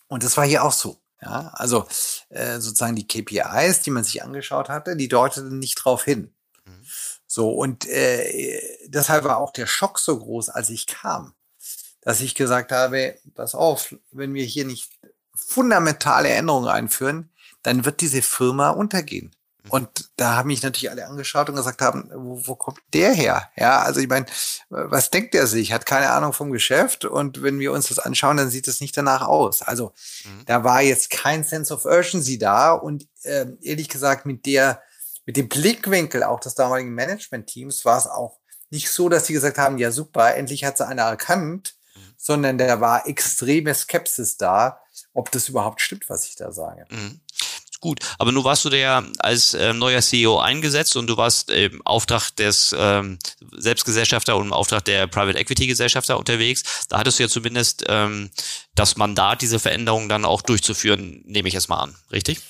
[0.06, 1.00] Und das war hier auch so.
[1.20, 1.86] Ja, also
[2.28, 6.32] äh, sozusagen die KPIs, die man sich angeschaut hatte, die deuteten nicht drauf hin.
[6.64, 6.86] Mhm.
[7.26, 11.34] So, und äh, deshalb war auch der Schock so groß, als ich kam
[12.02, 14.90] dass ich gesagt habe, pass auf, wenn wir hier nicht
[15.34, 17.30] fundamentale Änderungen einführen,
[17.62, 19.34] dann wird diese Firma untergehen.
[19.64, 19.70] Mhm.
[19.70, 23.50] Und da haben mich natürlich alle angeschaut und gesagt haben, wo, wo kommt der her?
[23.56, 24.26] Ja, also ich meine,
[24.68, 25.72] was denkt er sich?
[25.72, 28.96] Hat keine Ahnung vom Geschäft und wenn wir uns das anschauen, dann sieht es nicht
[28.96, 29.62] danach aus.
[29.62, 29.92] Also
[30.24, 30.44] mhm.
[30.46, 34.82] da war jetzt kein Sense of Urgency da und äh, ehrlich gesagt mit der
[35.26, 38.38] mit dem Blickwinkel auch des damaligen Management-Teams war es auch
[38.70, 41.74] nicht so, dass sie gesagt haben, ja super, endlich hat sie einer erkannt.
[42.20, 44.80] Sondern da war extreme Skepsis da,
[45.14, 46.84] ob das überhaupt stimmt, was ich da sage.
[46.90, 47.20] Mhm
[47.80, 48.00] gut.
[48.18, 52.30] Aber nun warst du der als äh, neuer CEO eingesetzt und du warst im Auftrag
[52.36, 53.18] des ähm,
[53.56, 56.86] Selbstgesellschafter und im Auftrag der Private Equity Gesellschafter unterwegs.
[56.88, 58.30] Da hattest du ja zumindest ähm,
[58.74, 62.40] das Mandat, diese Veränderungen dann auch durchzuführen, nehme ich jetzt mal an, richtig?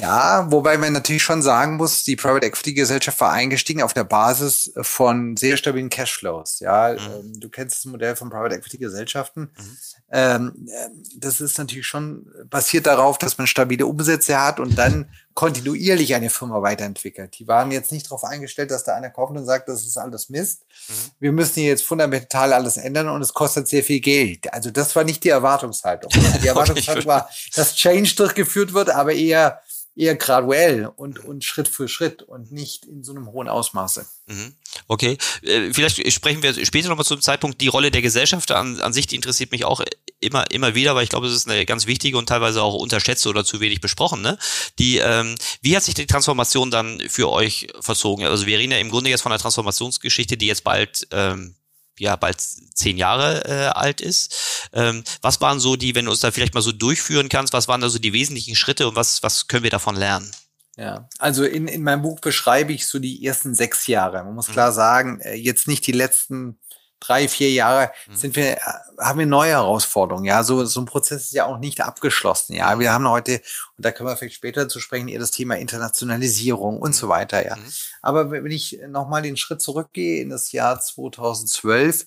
[0.00, 4.04] Ja, wobei man natürlich schon sagen muss, die Private Equity Gesellschaft war eingestiegen auf der
[4.04, 6.60] Basis von sehr stabilen Cashflows.
[6.60, 6.98] Ja, mhm.
[6.98, 9.50] Ähm, du kennst das Modell von Private Equity Gesellschaften.
[9.56, 9.76] Mhm.
[10.10, 10.68] Ähm,
[11.16, 16.30] das ist natürlich schon basiert darauf, dass man stabile Umsätze hat und dann kontinuierlich eine
[16.30, 17.38] Firma weiterentwickelt.
[17.38, 20.30] Die waren jetzt nicht darauf eingestellt, dass da einer kommt und sagt, das ist alles
[20.30, 20.62] Mist.
[20.88, 20.92] Mhm.
[21.18, 24.52] Wir müssen hier jetzt fundamental alles ändern und es kostet sehr viel Geld.
[24.52, 26.10] Also das war nicht die Erwartungshaltung.
[26.42, 27.08] Die Erwartungshaltung okay.
[27.08, 29.60] war, dass Change durchgeführt wird, aber eher
[29.96, 34.06] eher graduell und, und Schritt für Schritt und nicht in so einem hohen Ausmaße.
[34.26, 34.54] Mhm.
[34.88, 37.60] Okay, äh, vielleicht sprechen wir später nochmal zum Zeitpunkt.
[37.60, 39.82] Die Rolle der Gesellschaft an, an sich, die interessiert mich auch
[40.20, 43.28] immer, immer wieder, weil ich glaube, es ist eine ganz wichtige und teilweise auch unterschätzte
[43.28, 44.20] oder zu wenig besprochen.
[44.20, 44.36] Ne?
[44.78, 48.26] Die, ähm, wie hat sich die Transformation dann für euch verzogen?
[48.26, 51.54] Also wir reden ja im Grunde jetzt von einer Transformationsgeschichte, die jetzt bald ähm,
[51.98, 54.68] ja bald zehn Jahre äh, alt ist.
[54.72, 57.68] Ähm, was waren so die, wenn du uns da vielleicht mal so durchführen kannst, was
[57.68, 60.30] waren da so die wesentlichen Schritte und was, was können wir davon lernen?
[60.76, 64.24] Ja, also in, in meinem Buch beschreibe ich so die ersten sechs Jahre.
[64.24, 66.58] Man muss klar sagen, äh, jetzt nicht die letzten
[67.06, 68.16] drei, vier Jahre mhm.
[68.16, 68.58] sind wir,
[68.98, 70.24] haben wir neue Herausforderungen.
[70.24, 72.54] Ja, so, so ein Prozess ist ja auch nicht abgeschlossen.
[72.54, 73.40] Ja, wir haben heute,
[73.76, 77.44] und da können wir vielleicht später zu sprechen, eher das Thema Internationalisierung und so weiter.
[77.44, 77.72] Ja, mhm.
[78.02, 82.06] aber wenn ich nochmal den Schritt zurückgehe in das Jahr 2012,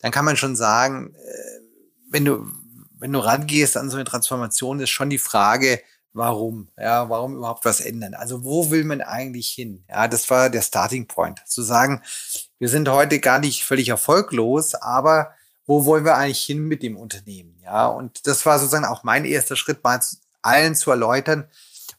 [0.00, 1.60] dann kann man schon sagen, äh,
[2.10, 2.46] wenn du,
[2.98, 5.80] wenn du rangehst an so eine Transformation, ist schon die Frage,
[6.12, 6.68] warum?
[6.76, 8.14] Ja, warum überhaupt was ändern?
[8.14, 9.84] Also wo will man eigentlich hin?
[9.88, 11.40] Ja, das war der Starting Point.
[11.46, 12.02] Zu sagen,
[12.58, 15.32] wir sind heute gar nicht völlig erfolglos, aber
[15.66, 17.58] wo wollen wir eigentlich hin mit dem Unternehmen?
[17.62, 20.00] Ja, und das war sozusagen auch mein erster Schritt, mal
[20.42, 21.48] allen zu erläutern,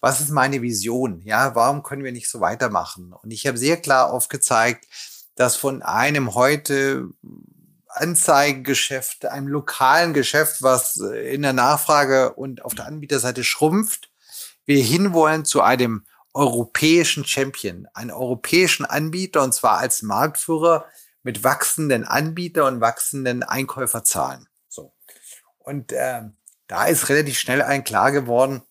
[0.02, 1.22] was ist meine Vision?
[1.24, 3.14] Ja, warum können wir nicht so weitermachen?
[3.14, 4.86] Und ich habe sehr klar aufgezeigt,
[5.36, 7.10] dass von einem heute
[7.88, 14.10] Anzeigengeschäft, einem lokalen Geschäft, was in der Nachfrage und auf der Anbieterseite schrumpft,
[14.66, 20.86] wir hinwollen zu einem europäischen Champion, einen europäischen Anbieter und zwar als Marktführer
[21.24, 24.48] mit wachsenden Anbieter und wachsenden Einkäuferzahlen.
[24.68, 24.94] So.
[25.58, 26.22] Und äh,
[26.68, 28.62] da ist relativ schnell ein klar geworden,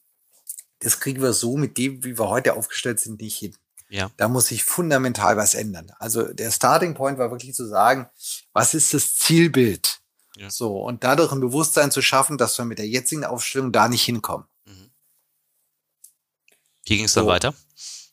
[0.80, 3.56] das kriegen wir so mit dem, wie wir heute aufgestellt sind, nicht hin.
[3.88, 4.10] Ja.
[4.16, 5.92] Da muss sich fundamental was ändern.
[5.98, 8.08] Also der Starting Point war wirklich zu sagen,
[8.52, 10.00] was ist das Zielbild?
[10.36, 10.50] Ja.
[10.50, 14.04] So, und dadurch ein Bewusstsein zu schaffen, dass wir mit der jetzigen Aufstellung da nicht
[14.04, 14.46] hinkommen.
[16.88, 17.30] Wie ging es dann so.
[17.30, 17.54] weiter?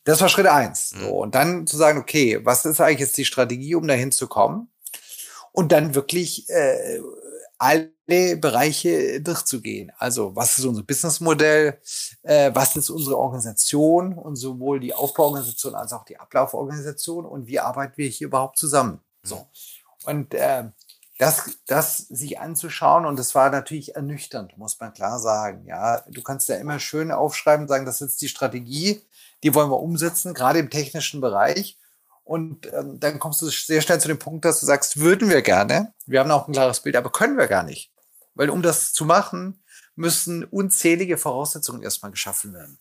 [0.04, 0.92] Das war Schritt eins.
[0.92, 1.00] Mhm.
[1.00, 4.28] So, und dann zu sagen, okay, was ist eigentlich jetzt die Strategie, um dahin zu
[4.28, 4.70] kommen?
[5.52, 7.00] Und dann wirklich äh,
[7.58, 7.90] alle
[8.36, 9.90] Bereiche durchzugehen.
[9.98, 11.80] Also was ist unser Businessmodell?
[12.22, 17.58] Äh, was ist unsere Organisation und sowohl die Aufbauorganisation als auch die Ablauforganisation und wie
[17.58, 19.00] arbeiten wir hier überhaupt zusammen?
[19.22, 19.28] Mhm.
[19.28, 19.46] So.
[20.04, 20.64] Und äh,
[21.18, 25.64] das, das sich anzuschauen und das war natürlich ernüchternd, muss man klar sagen.
[25.66, 29.00] Ja, du kannst ja immer schön aufschreiben, sagen, das ist die Strategie,
[29.42, 31.78] die wollen wir umsetzen, gerade im technischen Bereich.
[32.24, 35.42] Und ähm, dann kommst du sehr schnell zu dem Punkt, dass du sagst, würden wir
[35.42, 35.94] gerne.
[36.06, 37.92] Wir haben auch ein klares Bild, aber können wir gar nicht.
[38.34, 39.62] Weil um das zu machen,
[39.94, 42.78] müssen unzählige Voraussetzungen erstmal geschaffen werden.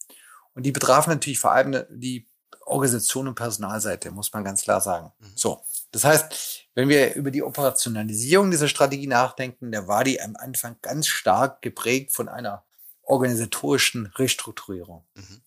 [0.56, 2.28] Und die betrafen natürlich vor allem die
[2.66, 5.12] Organisation und Personalseite, muss man ganz klar sagen.
[5.20, 5.32] Mhm.
[5.36, 5.62] So.
[5.92, 10.76] Das heißt, wenn wir über die Operationalisierung dieser Strategie nachdenken, da war die am Anfang
[10.82, 12.66] ganz stark geprägt von einer
[13.04, 15.06] organisatorischen Restrukturierung.
[15.14, 15.42] Mhm.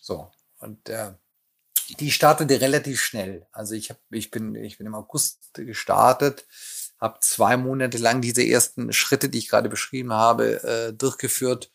[0.00, 0.30] So.
[0.58, 1.12] Und äh,
[2.00, 3.46] die startete relativ schnell.
[3.52, 6.46] Also ich, hab, ich, bin, ich bin im August gestartet,
[7.00, 11.70] habe zwei Monate lang diese ersten Schritte, die ich gerade beschrieben habe, äh, durchgeführt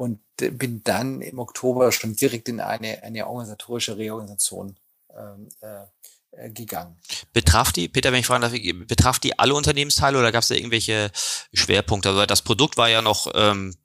[0.00, 4.78] und bin dann im Oktober schon direkt in eine, eine organisatorische Reorganisation
[5.14, 5.82] ähm, äh,
[6.30, 6.96] äh, gegangen.
[7.34, 8.54] Betraf die, Peter, wenn ich fragen darf,
[8.86, 11.10] betraf die alle Unternehmensteile oder gab es da irgendwelche
[11.52, 12.08] Schwerpunkte?
[12.08, 13.76] Also das Produkt war ja noch, ähm,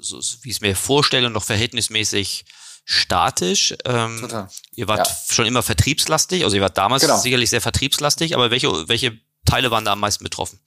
[0.00, 2.44] so, wie ich es mir vorstelle, noch verhältnismäßig
[2.84, 3.76] statisch.
[3.84, 4.48] Ähm, Total.
[4.74, 5.16] Ihr wart ja.
[5.32, 7.16] schon immer vertriebslastig, also ihr wart damals genau.
[7.16, 10.58] sicherlich sehr vertriebslastig, aber welche, welche Teile waren da am meisten betroffen?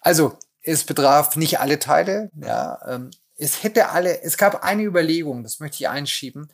[0.00, 2.32] Also es betraf nicht alle Teile.
[2.34, 3.12] Ja, ähm,
[3.42, 6.48] es hätte alle, es gab eine Überlegung, das möchte ich einschieben,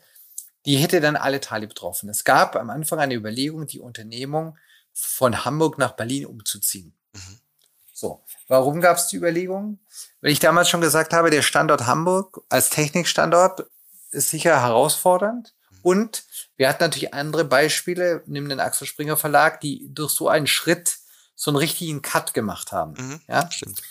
[0.65, 2.09] die hätte dann alle Teile betroffen.
[2.09, 4.57] Es gab am Anfang eine Überlegung, die Unternehmung
[4.93, 6.93] von Hamburg nach Berlin umzuziehen.
[7.13, 7.39] Mhm.
[7.93, 9.79] So, warum gab es die Überlegung?
[10.21, 13.65] Weil ich damals schon gesagt habe, der Standort Hamburg als Technikstandort
[14.11, 15.53] ist sicher herausfordernd.
[15.69, 15.77] Mhm.
[15.83, 16.23] Und
[16.57, 20.97] wir hatten natürlich andere Beispiele, nimm den Axel Springer Verlag, die durch so einen Schritt
[21.35, 22.93] so einen richtigen Cut gemacht haben.
[22.97, 23.81] Mhm, ja, stimmt.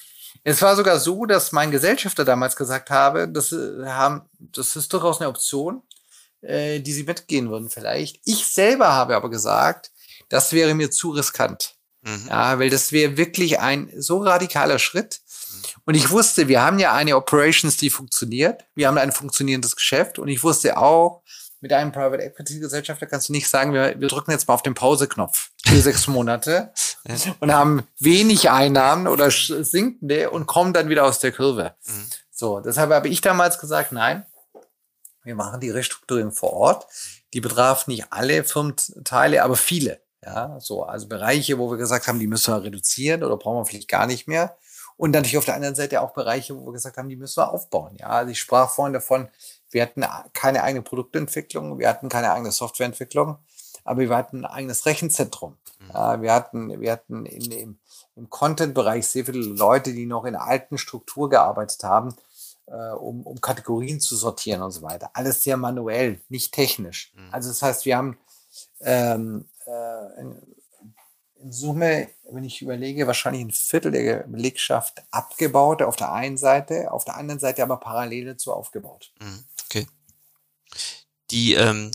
[0.44, 4.92] Es war sogar so, dass mein Gesellschafter damals gesagt habe, das, äh, haben, das ist
[4.92, 5.82] durchaus eine Option,
[6.40, 8.20] äh, die sie mitgehen würden vielleicht.
[8.24, 9.90] Ich selber habe aber gesagt,
[10.28, 11.74] das wäre mir zu riskant.
[12.02, 12.26] Mhm.
[12.28, 15.20] Ja, weil das wäre wirklich ein so radikaler Schritt.
[15.84, 18.64] Und ich wusste, wir haben ja eine Operations, die funktioniert.
[18.74, 20.18] Wir haben ein funktionierendes Geschäft.
[20.18, 21.22] Und ich wusste auch,
[21.60, 24.62] mit einem Private Equity Gesellschafter kannst du nicht sagen, wir, wir drücken jetzt mal auf
[24.62, 26.72] den Pauseknopf für sechs Monate
[27.40, 31.74] und haben wenig Einnahmen oder sinkende und kommen dann wieder aus der Kurve.
[31.86, 32.06] Mhm.
[32.30, 34.24] So, deshalb habe ich damals gesagt, nein,
[35.24, 36.86] wir machen die Restrukturierung vor Ort.
[37.34, 40.00] Die betraf nicht alle Firmenteile, aber viele.
[40.24, 43.66] Ja, so, also Bereiche, wo wir gesagt haben, die müssen wir reduzieren oder brauchen wir
[43.66, 44.56] vielleicht gar nicht mehr.
[44.96, 47.52] Und natürlich auf der anderen Seite auch Bereiche, wo wir gesagt haben, die müssen wir
[47.52, 47.94] aufbauen.
[47.96, 49.28] Ja, also ich sprach vorhin davon,
[49.70, 53.38] wir hatten keine eigene Produktentwicklung, wir hatten keine eigene Softwareentwicklung,
[53.84, 55.56] aber wir hatten ein eigenes Rechenzentrum.
[55.78, 55.90] Mhm.
[55.92, 57.78] Ja, wir hatten, wir hatten in, im,
[58.16, 62.14] im Content-Bereich sehr viele Leute, die noch in der alten Struktur gearbeitet haben,
[62.66, 65.10] äh, um, um Kategorien zu sortieren und so weiter.
[65.14, 67.12] Alles sehr manuell, nicht technisch.
[67.14, 67.28] Mhm.
[67.32, 68.18] Also das heißt, wir haben
[68.80, 70.36] ähm, äh, in,
[71.40, 76.90] in Summe, wenn ich überlege, wahrscheinlich ein Viertel der Belegschaft abgebaut auf der einen Seite,
[76.90, 79.12] auf der anderen Seite aber parallel dazu aufgebaut.
[79.20, 79.86] Mhm, okay.
[81.30, 81.90] Die, ähm,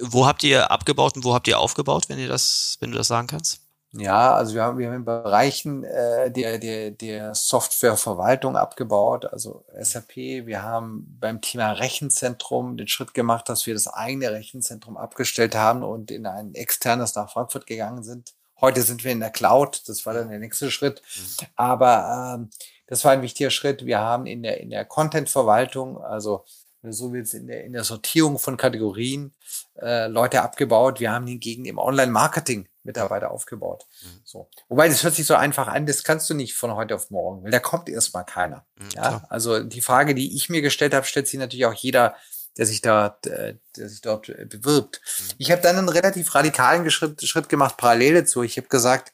[0.00, 3.08] wo habt ihr abgebaut und wo habt ihr aufgebaut, wenn ihr das, wenn du das
[3.08, 3.60] sagen kannst?
[3.92, 9.64] Ja, also wir haben, wir haben in Bereichen äh, der, der, der Softwareverwaltung abgebaut, also
[9.80, 10.16] SAP.
[10.16, 15.82] Wir haben beim Thema Rechenzentrum den Schritt gemacht, dass wir das eigene Rechenzentrum abgestellt haben
[15.82, 18.34] und in ein externes nach Frankfurt gegangen sind.
[18.60, 21.00] Heute sind wir in der Cloud, das war dann der nächste Schritt.
[21.16, 21.46] Mhm.
[21.56, 22.50] Aber ähm,
[22.88, 23.86] das war ein wichtiger Schritt.
[23.86, 26.44] Wir haben in der, in der Content-Verwaltung, also
[26.82, 29.34] so willst, in der, in der Sortierung von Kategorien
[29.80, 31.00] äh, Leute abgebaut.
[31.00, 33.86] Wir haben hingegen im Online-Marketing Mitarbeiter aufgebaut.
[34.02, 34.20] Mhm.
[34.24, 34.48] So.
[34.68, 37.44] Wobei, das hört sich so einfach an, das kannst du nicht von heute auf morgen,
[37.44, 38.64] weil da kommt erstmal keiner.
[38.76, 39.26] Mhm, ja?
[39.28, 42.16] Also die Frage, die ich mir gestellt habe, stellt sich natürlich auch jeder,
[42.56, 45.00] der sich da, der sich dort äh, bewirbt.
[45.02, 45.34] Mhm.
[45.38, 48.42] Ich habe dann einen relativ radikalen Schritt, Schritt gemacht, parallel dazu.
[48.42, 49.12] Ich habe gesagt,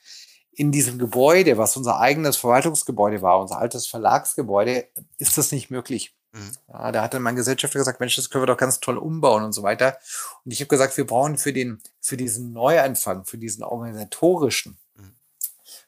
[0.57, 4.89] in diesem Gebäude, was unser eigenes Verwaltungsgebäude war, unser altes Verlagsgebäude,
[5.19, 6.15] ist das nicht möglich.
[6.33, 6.53] Mhm.
[6.69, 9.45] Ja, da hat dann mein Gesellschafter gesagt, Mensch, das können wir doch ganz toll umbauen
[9.45, 9.99] und so weiter.
[10.45, 15.15] Und ich habe gesagt, wir brauchen für den, für diesen Neuanfang, für diesen organisatorischen, mhm.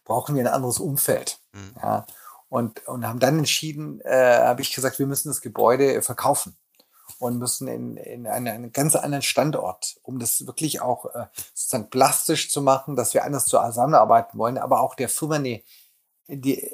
[0.05, 1.41] brauchen wir ein anderes Umfeld.
[1.53, 1.75] Mhm.
[1.83, 2.07] Ja,
[2.49, 6.57] und, und haben dann entschieden, äh, habe ich gesagt, wir müssen das Gebäude verkaufen
[7.19, 11.91] und müssen in, in einen, einen ganz anderen Standort, um das wirklich auch äh, sozusagen
[11.91, 15.63] plastisch zu machen, dass wir anders zusammenarbeiten wollen, aber auch der Firma eine,
[16.29, 16.71] die,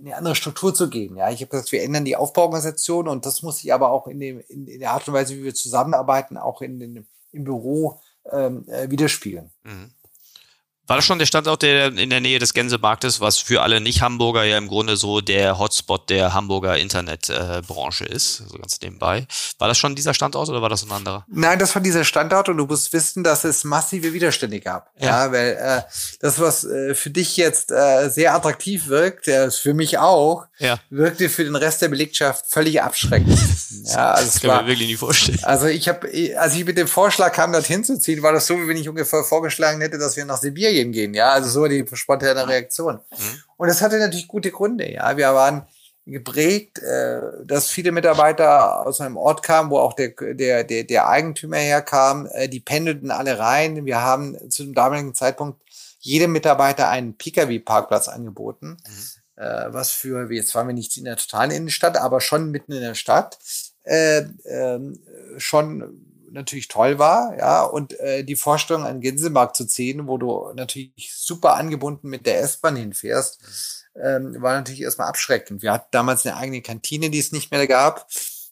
[0.00, 1.16] eine andere Struktur zu gehen.
[1.16, 4.20] Ja, ich habe gesagt, wir ändern die Aufbauorganisation und das muss sich aber auch in,
[4.20, 8.00] dem, in, in der Art und Weise, wie wir zusammenarbeiten, auch in, in im Büro
[8.30, 9.50] ähm, äh, widerspiegeln.
[9.64, 9.90] Mhm.
[10.92, 14.44] War das schon der Standort der in der Nähe des Gänsemarktes, was für alle Nicht-Hamburger
[14.44, 19.26] ja im Grunde so der Hotspot der Hamburger Internetbranche äh, ist, so ganz nebenbei.
[19.58, 21.24] War das schon dieser Standort oder war das ein anderer?
[21.28, 24.90] Nein, das war dieser Standort und du musst wissen, dass es massive Widerstände gab.
[25.00, 25.80] Ja, ja weil äh,
[26.20, 30.78] das, was äh, für dich jetzt äh, sehr attraktiv wirkt, äh, für mich auch, ja.
[30.90, 33.38] wirkte für den Rest der Belegschaft völlig abschreckend.
[33.84, 35.40] ja, also das kann war, mir wirklich nicht vorstellen.
[35.42, 38.58] Also ich habe, als ich mit dem Vorschlag kam, dorthin zu ziehen, war das so,
[38.58, 41.84] wie wenn ich ungefähr vorgeschlagen hätte, dass wir nach Sibirien gehen, ja, also so die
[41.92, 42.94] spontane Reaktion.
[43.10, 43.42] Mhm.
[43.56, 45.16] Und das hatte natürlich gute Gründe, ja.
[45.16, 45.66] Wir waren
[46.06, 51.08] geprägt, äh, dass viele Mitarbeiter aus einem Ort kamen, wo auch der, der, der, der
[51.08, 53.84] Eigentümer herkam, äh, die pendelten alle rein.
[53.86, 55.60] Wir haben zu dem damaligen Zeitpunkt
[56.00, 59.21] jedem Mitarbeiter einen Pkw-Parkplatz angeboten, mhm.
[59.42, 62.80] Äh, was für, jetzt waren wir nicht in der totalen Innenstadt, aber schon mitten in
[62.80, 63.38] der Stadt,
[63.84, 64.80] äh, äh,
[65.38, 70.52] schon natürlich toll war, ja, und äh, die Vorstellung, einen Gänsemarkt zu ziehen, wo du
[70.54, 73.40] natürlich super angebunden mit der S-Bahn hinfährst,
[74.02, 75.62] ähm, war natürlich erstmal abschreckend.
[75.62, 78.08] Wir hatten damals eine eigene Kantine, die es nicht mehr gab.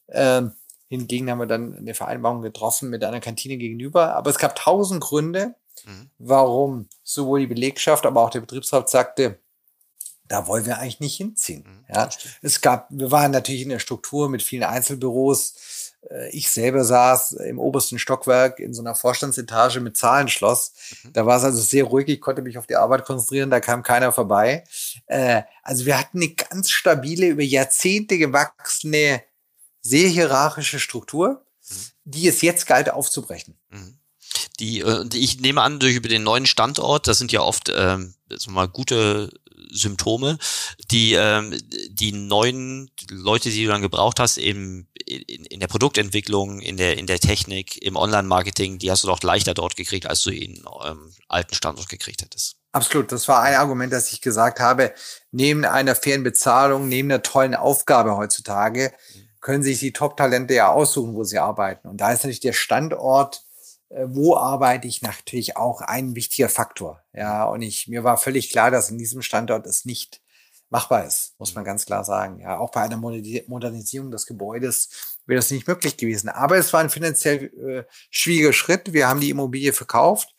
[0.08, 0.52] Ähm,
[0.88, 4.14] hingegen haben wir dann eine Vereinbarung getroffen mit einer Kantine gegenüber.
[4.14, 5.54] Aber es gab tausend Gründe,
[5.86, 6.10] mhm.
[6.18, 9.38] warum sowohl die Belegschaft, aber auch der Betriebsrat sagte,
[10.30, 11.64] da wollen wir eigentlich nicht hinziehen.
[11.66, 12.08] Mhm, ja,
[12.40, 15.54] es gab, wir waren natürlich in der Struktur mit vielen Einzelbüros,
[16.08, 20.72] äh, ich selber saß im obersten Stockwerk in so einer Vorstandsetage mit Zahlenschloss.
[21.02, 21.12] Mhm.
[21.14, 23.82] Da war es also sehr ruhig, ich konnte mich auf die Arbeit konzentrieren, da kam
[23.82, 24.62] keiner vorbei.
[25.06, 29.24] Äh, also wir hatten eine ganz stabile, über Jahrzehnte gewachsene,
[29.82, 31.74] sehr hierarchische Struktur, mhm.
[32.04, 33.58] die es jetzt galt aufzubrechen.
[33.70, 33.98] Mhm.
[34.60, 38.14] Die, äh, ich nehme an, durch über den neuen Standort, das sind ja oft ähm,
[38.46, 39.32] mal gute
[39.72, 40.38] Symptome,
[40.90, 41.56] die ähm,
[41.88, 46.98] die neuen Leute, die du dann gebraucht hast im, in, in der Produktentwicklung, in der
[46.98, 50.64] in der Technik, im Online-Marketing, die hast du doch leichter dort gekriegt, als du ihn
[50.84, 52.56] ähm, alten Standort gekriegt hättest.
[52.72, 54.94] Absolut, das war ein Argument, das ich gesagt habe.
[55.32, 58.92] Neben einer fairen Bezahlung, neben einer tollen Aufgabe heutzutage,
[59.40, 61.88] können sich die Top-Talente ja aussuchen, wo sie arbeiten.
[61.88, 63.42] Und da ist natürlich der Standort
[63.90, 67.02] wo arbeite ich natürlich auch ein wichtiger Faktor.
[67.12, 70.20] Ja, und ich, mir war völlig klar, dass in diesem Standort es nicht
[70.70, 72.40] machbar ist, muss man ganz klar sagen.
[72.40, 76.28] Ja, auch bei einer Modernisierung des Gebäudes wäre das nicht möglich gewesen.
[76.28, 78.92] Aber es war ein finanziell äh, schwieriger Schritt.
[78.92, 80.34] Wir haben die Immobilie verkauft.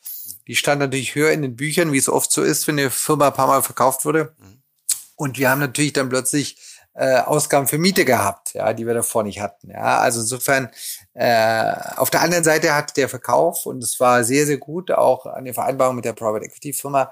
[0.48, 3.28] Die stand natürlich höher in den Büchern, wie es oft so ist, wenn eine Firma
[3.28, 4.34] ein paar Mal verkauft wurde.
[4.38, 4.62] Mhm.
[5.16, 6.58] Und wir haben natürlich dann plötzlich
[6.94, 9.72] äh, Ausgaben für Miete gehabt, ja, die wir davor nicht hatten.
[9.72, 10.70] Ja, also insofern
[11.14, 15.26] äh, auf der anderen Seite hat der Verkauf und es war sehr sehr gut auch
[15.26, 17.12] an der Vereinbarung mit der Private Equity Firma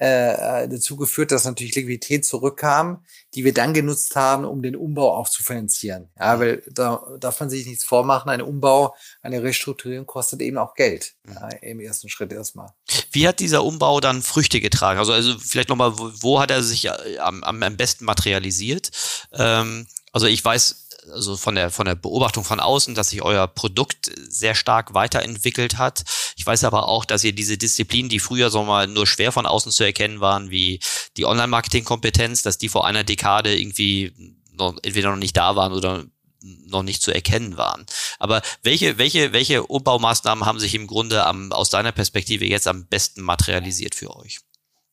[0.00, 4.76] äh, äh, dazu geführt, dass natürlich Liquidität zurückkam, die wir dann genutzt haben, um den
[4.76, 6.08] Umbau auch zu finanzieren.
[6.18, 8.30] Ja, weil da darf man sich nichts vormachen.
[8.30, 11.34] Ein Umbau, eine Restrukturierung kostet eben auch Geld mhm.
[11.34, 12.72] ja, im ersten Schritt erstmal.
[13.10, 15.00] Wie hat dieser Umbau dann Früchte getragen?
[15.00, 18.90] Also, also vielleicht nochmal, wo, wo hat er sich äh, am, am besten materialisiert?
[19.32, 23.46] Ähm, also ich weiß, also von der, von der Beobachtung von außen, dass sich euer
[23.46, 26.04] Produkt sehr stark weiterentwickelt hat.
[26.36, 29.46] Ich weiß aber auch, dass ihr diese Disziplinen, die früher so mal nur schwer von
[29.46, 30.80] außen zu erkennen waren, wie
[31.16, 34.12] die Online-Marketing-Kompetenz, dass die vor einer Dekade irgendwie
[34.52, 36.04] noch, entweder noch nicht da waren oder
[36.40, 37.86] noch nicht zu erkennen waren.
[38.18, 42.86] Aber welche, welche, welche Umbaumaßnahmen haben sich im Grunde am, aus deiner Perspektive jetzt am
[42.86, 44.40] besten materialisiert für euch?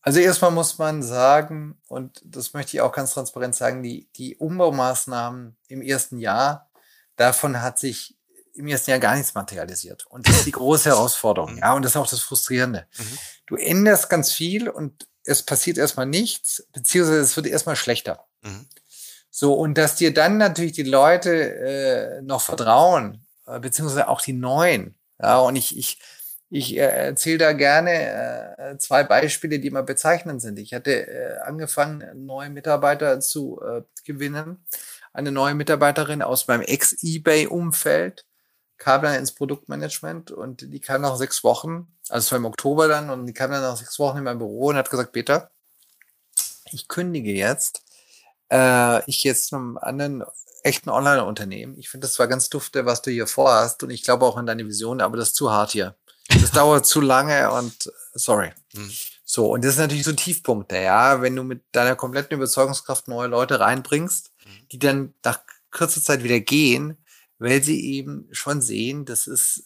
[0.06, 4.36] Also erstmal muss man sagen, und das möchte ich auch ganz transparent sagen, die, die
[4.36, 6.70] Umbaumaßnahmen im ersten Jahr,
[7.16, 8.16] davon hat sich
[8.54, 10.06] im ersten Jahr gar nichts materialisiert.
[10.06, 11.58] Und das ist die große Herausforderung.
[11.58, 12.86] Ja, und das ist auch das Frustrierende.
[12.96, 13.18] Mhm.
[13.48, 18.28] Du änderst ganz viel und es passiert erstmal nichts, beziehungsweise es wird erstmal schlechter.
[18.44, 18.68] Mhm.
[19.32, 24.34] So, und dass dir dann natürlich die Leute äh, noch vertrauen, äh, beziehungsweise auch die
[24.34, 24.94] Neuen.
[25.20, 26.00] Ja, und ich, ich,
[26.50, 30.60] ich äh, erzähle da gerne äh, zwei Beispiele, die mal bezeichnend sind.
[30.60, 33.62] Ich hatte äh, angefangen, neue Mitarbeiter zu
[34.04, 34.66] gewinnen.
[35.14, 38.26] Eine neue Mitarbeiterin aus meinem Ex-Ebay-Umfeld
[38.78, 42.88] kam dann ins Produktmanagement und die kam nach sechs Wochen, also es war im Oktober
[42.88, 45.52] dann, und die kam dann nach sechs Wochen in mein Büro und hat gesagt, Peter,
[46.72, 47.84] ich kündige jetzt.
[48.52, 50.24] Äh, ich jetzt einem anderen
[50.64, 51.78] echten Online-Unternehmen.
[51.78, 54.46] Ich finde das zwar ganz dufte, was du hier vorhast und ich glaube auch an
[54.46, 55.96] deine Vision, aber das ist zu hart hier.
[56.42, 58.52] Das dauert zu lange und sorry.
[58.74, 58.92] Mhm.
[59.24, 63.28] So, und das ist natürlich so Tiefpunkte, ja, wenn du mit deiner kompletten Überzeugungskraft neue
[63.28, 64.68] Leute reinbringst, mhm.
[64.72, 65.40] die dann nach
[65.72, 66.98] kurzer Zeit wieder gehen,
[67.40, 69.64] weil sie eben schon sehen, das ist,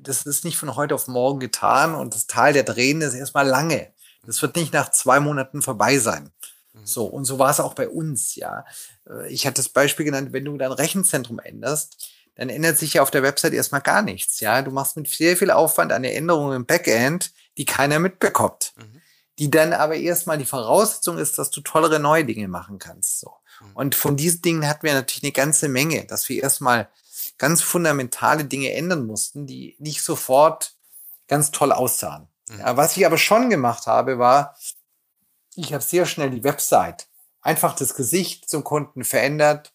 [0.00, 3.46] das ist nicht von heute auf morgen getan und das Tal der Tränen ist erstmal
[3.46, 3.92] lange.
[4.24, 6.30] Das wird nicht nach zwei Monaten vorbei sein.
[6.72, 6.86] Mhm.
[6.86, 8.64] So, und so war es auch bei uns, ja.
[9.08, 13.02] Äh, ich hatte das Beispiel genannt, wenn du dein Rechenzentrum änderst, dann ändert sich ja
[13.02, 14.40] auf der Website erstmal gar nichts.
[14.40, 18.72] Ja, du machst mit sehr viel Aufwand eine Änderung im Backend, die keiner mitbekommt.
[18.76, 19.00] Mhm.
[19.38, 23.20] Die dann aber erstmal die Voraussetzung ist, dass du tollere neue Dinge machen kannst.
[23.20, 23.32] So.
[23.60, 23.72] Mhm.
[23.74, 26.88] Und von diesen Dingen hatten wir natürlich eine ganze Menge, dass wir erstmal
[27.38, 30.74] ganz fundamentale Dinge ändern mussten, die nicht sofort
[31.28, 32.28] ganz toll aussahen.
[32.48, 32.60] Mhm.
[32.60, 34.56] Ja, was ich aber schon gemacht habe, war,
[35.54, 37.08] ich habe sehr schnell die Website,
[37.42, 39.72] einfach das Gesicht zum Kunden verändert,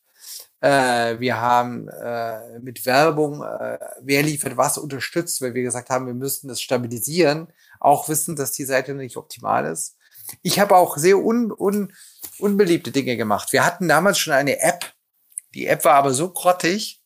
[0.61, 6.07] äh, wir haben äh, mit Werbung, äh, wer liefert was, unterstützt, weil wir gesagt haben,
[6.07, 7.47] wir müssen das stabilisieren,
[7.79, 9.95] auch wissen, dass die Seite nicht optimal ist.
[10.41, 11.93] Ich habe auch sehr un, un,
[12.39, 13.53] unbeliebte Dinge gemacht.
[13.53, 14.93] Wir hatten damals schon eine App.
[15.53, 17.01] Die App war aber so grottig,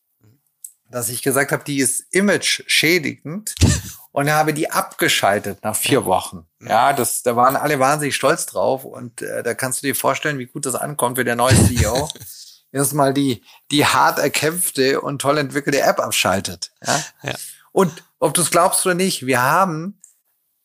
[0.89, 3.55] dass ich gesagt habe, die ist image schädigend
[4.11, 6.47] und habe die abgeschaltet nach vier Wochen.
[6.59, 10.39] Ja, das, da waren alle wahnsinnig stolz drauf und äh, da kannst du dir vorstellen,
[10.39, 12.09] wie gut das ankommt, für der neue CEO
[12.71, 16.71] erstmal die, die hart erkämpfte und toll entwickelte App abschaltet.
[16.85, 17.03] Ja?
[17.23, 17.33] ja.
[17.71, 19.99] Und ob du es glaubst oder nicht, wir haben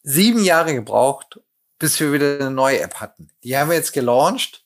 [0.02, 1.40] sieben Jahre gebraucht,
[1.78, 3.28] bis wir wieder eine neue App hatten.
[3.42, 4.64] Die haben wir jetzt gelauncht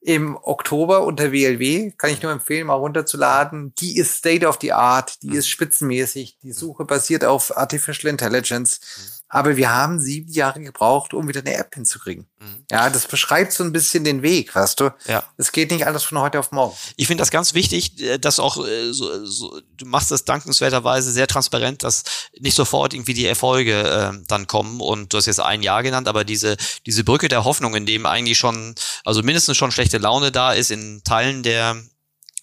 [0.00, 1.90] im Oktober unter WLW.
[1.92, 3.74] Kann ich nur empfehlen, mal runterzuladen.
[3.76, 6.38] Die ist State of the Art, die ist spitzenmäßig.
[6.42, 9.24] Die Suche basiert auf Artificial Intelligence.
[9.28, 12.26] Aber wir haben sieben Jahre gebraucht, um wieder eine App hinzukriegen.
[12.38, 12.64] Mhm.
[12.70, 14.90] Ja, das beschreibt so ein bisschen den Weg, weißt du?
[15.08, 15.24] Ja.
[15.36, 16.76] Es geht nicht alles von heute auf morgen.
[16.96, 21.10] Ich finde das ganz wichtig, äh, dass auch äh, so, so, du machst das dankenswerterweise
[21.10, 22.04] sehr transparent, dass
[22.38, 24.80] nicht sofort irgendwie die Erfolge äh, dann kommen.
[24.80, 26.56] Und du hast jetzt ein Jahr genannt, aber diese
[26.86, 30.70] diese Brücke der Hoffnung, in dem eigentlich schon, also mindestens schon schlechte Laune da ist
[30.70, 31.76] in Teilen der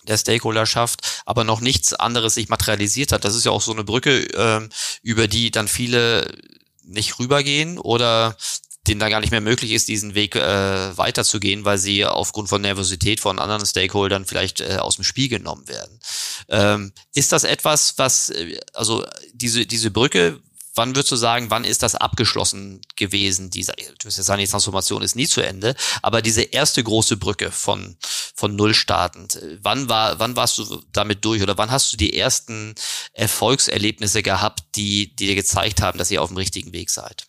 [0.08, 3.24] der Stakeholderschaft, aber noch nichts anderes sich materialisiert hat.
[3.24, 4.70] Das ist ja auch so eine Brücke, ähm,
[5.02, 6.30] über die dann viele
[6.84, 8.36] nicht rübergehen oder
[8.88, 12.62] denen da gar nicht mehr möglich ist, diesen Weg äh, weiterzugehen, weil sie aufgrund von
[12.62, 16.00] Nervosität von anderen Stakeholdern vielleicht äh, aus dem Spiel genommen werden.
[16.50, 20.42] Ähm, ist das etwas, was, äh, also diese, diese Brücke,
[20.76, 23.50] wann würdest du sagen, wann ist das abgeschlossen gewesen?
[23.50, 27.18] Dieser, du wirst ja sagen, die Transformation ist nie zu Ende, aber diese erste große
[27.18, 27.98] Brücke von,
[28.36, 32.18] von Null startend, wann war, wann warst du damit durch oder wann hast du die
[32.18, 32.76] ersten
[33.14, 37.28] Erfolgserlebnisse gehabt, die, die dir gezeigt haben, dass ihr auf dem richtigen Weg seid?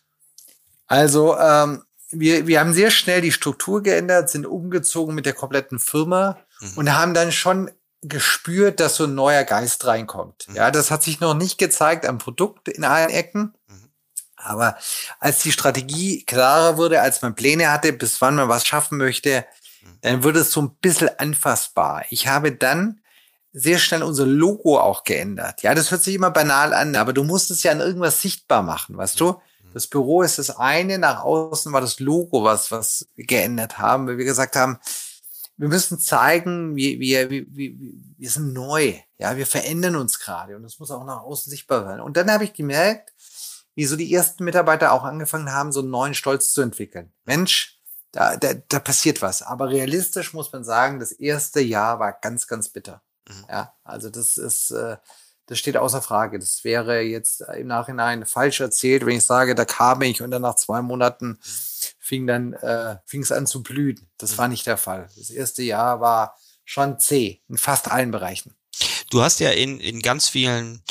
[0.87, 5.79] Also, ähm, wir, wir haben sehr schnell die Struktur geändert, sind umgezogen mit der kompletten
[5.79, 6.77] Firma mhm.
[6.77, 7.71] und haben dann schon
[8.07, 10.47] gespürt, dass so ein neuer Geist reinkommt.
[10.47, 10.55] Mhm.
[10.55, 13.53] Ja, das hat sich noch nicht gezeigt am Produkt in allen Ecken.
[13.67, 13.89] Mhm.
[14.35, 14.77] Aber
[15.19, 19.45] als die Strategie klarer wurde, als man Pläne hatte, bis wann man was schaffen möchte,
[19.81, 19.97] mhm.
[20.01, 22.05] dann wurde es so ein bisschen anfassbar.
[22.09, 23.01] Ich habe dann
[23.53, 25.61] sehr schnell unser Logo auch geändert.
[25.63, 28.61] Ja, das hört sich immer banal an, aber du musst es ja an irgendwas sichtbar
[28.61, 29.31] machen, weißt du?
[29.31, 29.73] Mhm.
[29.73, 34.07] Das Büro ist das eine, nach außen war das Logo, was, was wir geändert haben,
[34.07, 34.79] weil wir gesagt haben,
[35.57, 38.95] wir müssen zeigen, wir, wir, wir, wir sind neu.
[39.17, 42.01] Ja, wir verändern uns gerade und das muss auch nach außen sichtbar sein.
[42.01, 43.13] Und dann habe ich gemerkt,
[43.75, 47.11] wie so die ersten Mitarbeiter auch angefangen haben, so einen neuen Stolz zu entwickeln.
[47.25, 47.79] Mensch,
[48.11, 49.41] da, da, da passiert was.
[49.41, 53.01] Aber realistisch muss man sagen, das erste Jahr war ganz, ganz bitter.
[53.27, 53.45] Mhm.
[53.49, 54.97] Ja, also das ist, äh,
[55.47, 56.39] das steht außer Frage.
[56.39, 60.41] Das wäre jetzt im Nachhinein falsch erzählt, wenn ich sage, da kam ich und dann
[60.41, 61.37] nach zwei Monaten mhm
[62.05, 64.07] fing dann äh, fing es an zu blühen.
[64.17, 64.37] Das mhm.
[64.37, 65.09] war nicht der Fall.
[65.17, 68.55] Das erste Jahr war schon zäh in fast allen Bereichen.
[69.09, 70.83] Du hast ja in, in ganz vielen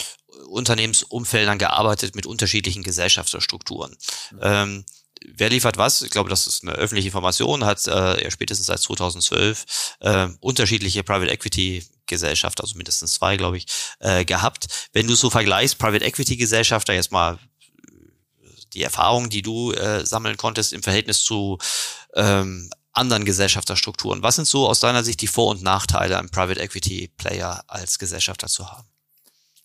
[0.49, 3.97] Unternehmensumfeldern gearbeitet mit unterschiedlichen Gesellschaftsstrukturen.
[4.33, 4.39] Mhm.
[4.43, 4.85] Ähm,
[5.25, 6.03] wer liefert was?
[6.03, 11.05] Ich glaube, das ist eine öffentliche Information, hat äh, ja spätestens seit 2012 äh, unterschiedliche
[11.05, 13.67] Private Equity Gesellschaft, also mindestens zwei, glaube ich,
[14.01, 14.89] äh, gehabt.
[14.93, 17.39] Wenn du so vergleichst, Private Equity Gesellschafter jetzt mal
[18.75, 21.59] die Erfahrung, die du äh, sammeln konntest im Verhältnis zu
[22.15, 24.23] ähm, anderen Gesellschafterstrukturen.
[24.23, 27.99] Was sind so aus deiner Sicht die Vor- und Nachteile, einen Private Equity Player als
[27.99, 28.87] Gesellschafter zu haben?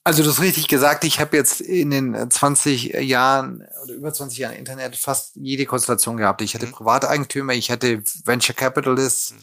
[0.04, 4.40] Also du hast richtig gesagt, ich habe jetzt in den 20 Jahren oder über 20
[4.40, 6.42] Jahren Internet fast jede Konstellation gehabt.
[6.42, 6.72] Ich hatte mhm.
[6.72, 9.38] Privateigentümer, ich hatte Venture Capitalists, mhm.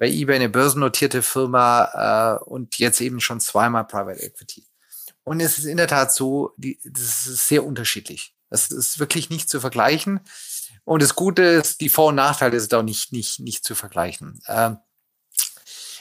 [0.00, 4.66] Bei eBay eine börsennotierte Firma äh, und jetzt eben schon zweimal Private Equity.
[5.24, 8.34] Und es ist in der Tat so, die, das ist sehr unterschiedlich.
[8.48, 10.20] Das ist wirklich nicht zu vergleichen.
[10.84, 14.40] Und das Gute ist, die Vor- und Nachteile sind auch nicht, nicht, nicht zu vergleichen.
[14.48, 14.78] Ähm,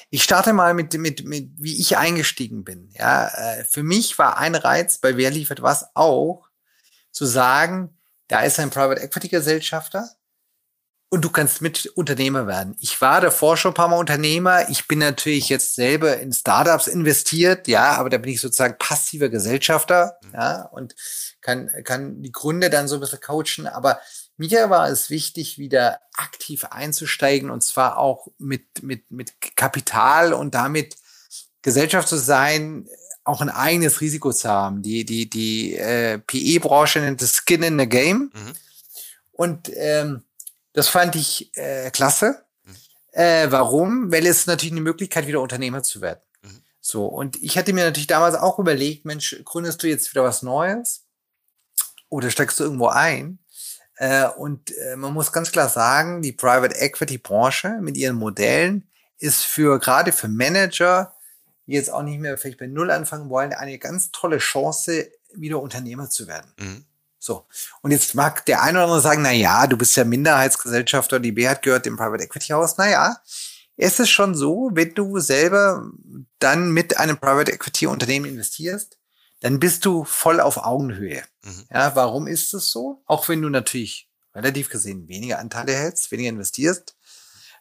[0.10, 2.90] ich starte mal mit, mit, mit, wie ich eingestiegen bin.
[2.94, 6.48] Ja, äh, für mich war ein Reiz bei Wer liefert was auch,
[7.12, 7.98] zu sagen,
[8.30, 10.10] da ist ein Private Equity Gesellschafter,
[11.10, 12.76] und du kannst mit Unternehmer werden.
[12.80, 14.70] Ich war davor schon ein paar Mal Unternehmer.
[14.70, 19.30] Ich bin natürlich jetzt selber in Startups investiert, ja, aber da bin ich sozusagen passiver
[19.30, 20.34] Gesellschafter, mhm.
[20.34, 20.96] ja, und
[21.42, 23.66] kann, kann die Gründe dann so ein bisschen coachen.
[23.66, 24.00] Aber
[24.38, 30.54] mir war es wichtig, wieder aktiv einzusteigen und zwar auch mit, mit, mit Kapital und
[30.54, 30.96] damit
[31.64, 32.88] Gesellschaft zu sein,
[33.24, 34.84] auch ein eigenes Risiko zu haben.
[34.84, 38.32] Die, die, die äh, PE-Branche nennt das Skin in the Game.
[38.34, 38.54] Mhm.
[39.32, 40.24] Und ähm,
[40.80, 42.46] das fand ich äh, klasse.
[42.64, 42.76] Mhm.
[43.12, 44.12] Äh, warum?
[44.14, 46.22] Weil es natürlich eine Möglichkeit, wieder Unternehmer zu werden.
[46.42, 46.62] Mhm.
[46.80, 50.42] So, und ich hatte mir natürlich damals auch überlegt, Mensch, gründest du jetzt wieder was
[50.42, 51.06] Neues?
[52.08, 53.40] Oder steigst du irgendwo ein?
[53.98, 58.90] Äh, und äh, man muss ganz klar sagen, die Private Equity Branche mit ihren Modellen
[59.18, 61.14] ist für gerade für Manager,
[61.68, 65.62] die jetzt auch nicht mehr vielleicht bei Null anfangen wollen, eine ganz tolle Chance, wieder
[65.62, 66.54] Unternehmer zu werden.
[66.58, 66.86] Mhm.
[67.20, 67.46] So.
[67.82, 71.34] Und jetzt mag der eine oder andere sagen, na ja, du bist ja Minderheitsgesellschafter, die
[71.34, 72.76] B hat gehört dem Private Equity Haus.
[72.78, 73.18] Na ja,
[73.76, 75.90] es ist schon so, wenn du selber
[76.40, 78.98] dann mit einem Private Equity Unternehmen investierst,
[79.42, 81.24] dann bist du voll auf Augenhöhe.
[81.44, 81.66] Mhm.
[81.72, 83.02] Ja, warum ist es so?
[83.06, 86.96] Auch wenn du natürlich relativ gesehen weniger Anteile hältst, weniger investierst.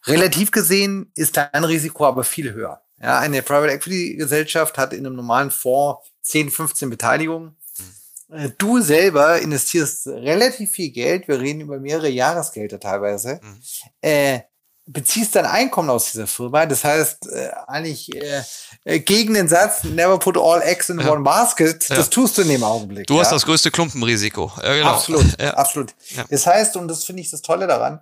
[0.07, 2.83] Relativ gesehen ist dein Risiko aber viel höher.
[3.01, 7.57] Ja, eine Private Equity Gesellschaft hat in einem normalen Fonds 10, 15 Beteiligungen.
[8.31, 13.61] Äh, du selber investierst relativ viel Geld, wir reden über mehrere Jahresgelder teilweise, mhm.
[14.03, 14.41] äh,
[14.87, 16.67] beziehst dein Einkommen aus dieser Firma.
[16.67, 18.43] Das heißt, äh, eigentlich äh,
[18.85, 21.11] äh, gegen den Satz, never put all eggs in ja.
[21.11, 23.07] one basket, das tust du in dem Augenblick.
[23.07, 23.21] Du ja?
[23.21, 24.53] hast das größte Klumpenrisiko.
[24.63, 24.91] Ja, genau.
[24.91, 25.95] Absolut, absolut.
[26.31, 28.01] Das heißt, und das finde ich das Tolle daran,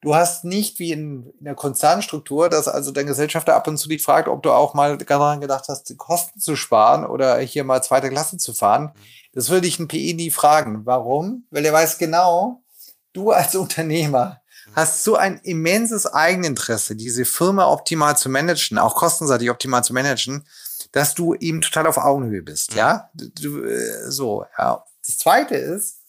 [0.00, 3.88] du hast nicht wie in, in der Konzernstruktur, dass also dein Gesellschafter ab und zu
[3.88, 7.82] dich fragt, ob du auch mal daran gedacht hast, Kosten zu sparen oder hier mal
[7.82, 8.92] zweite Klasse zu fahren.
[8.94, 9.00] Mhm.
[9.38, 10.84] Das würde ich ein PE nie fragen.
[10.84, 11.46] Warum?
[11.52, 12.64] Weil er weiß genau,
[13.12, 19.48] du als Unternehmer hast so ein immenses Eigeninteresse, diese Firma optimal zu managen, auch kostenseitig
[19.48, 20.44] optimal zu managen,
[20.90, 23.10] dass du eben total auf Augenhöhe bist, ja?
[23.14, 24.84] Du, äh, so, ja.
[25.06, 26.00] Das zweite ist,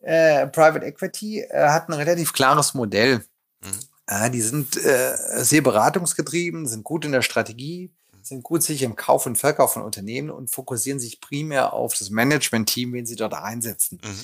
[0.00, 3.24] äh, Private Equity äh, hat ein relativ klares Modell.
[3.62, 3.78] Mhm.
[4.10, 7.94] Ja, die sind äh, sehr beratungsgetrieben, sind gut in der Strategie,
[8.26, 12.10] sind gut sich im Kauf und Verkauf von Unternehmen und fokussieren sich primär auf das
[12.10, 14.00] Management-Team, wen sie dort einsetzen.
[14.02, 14.20] Mhm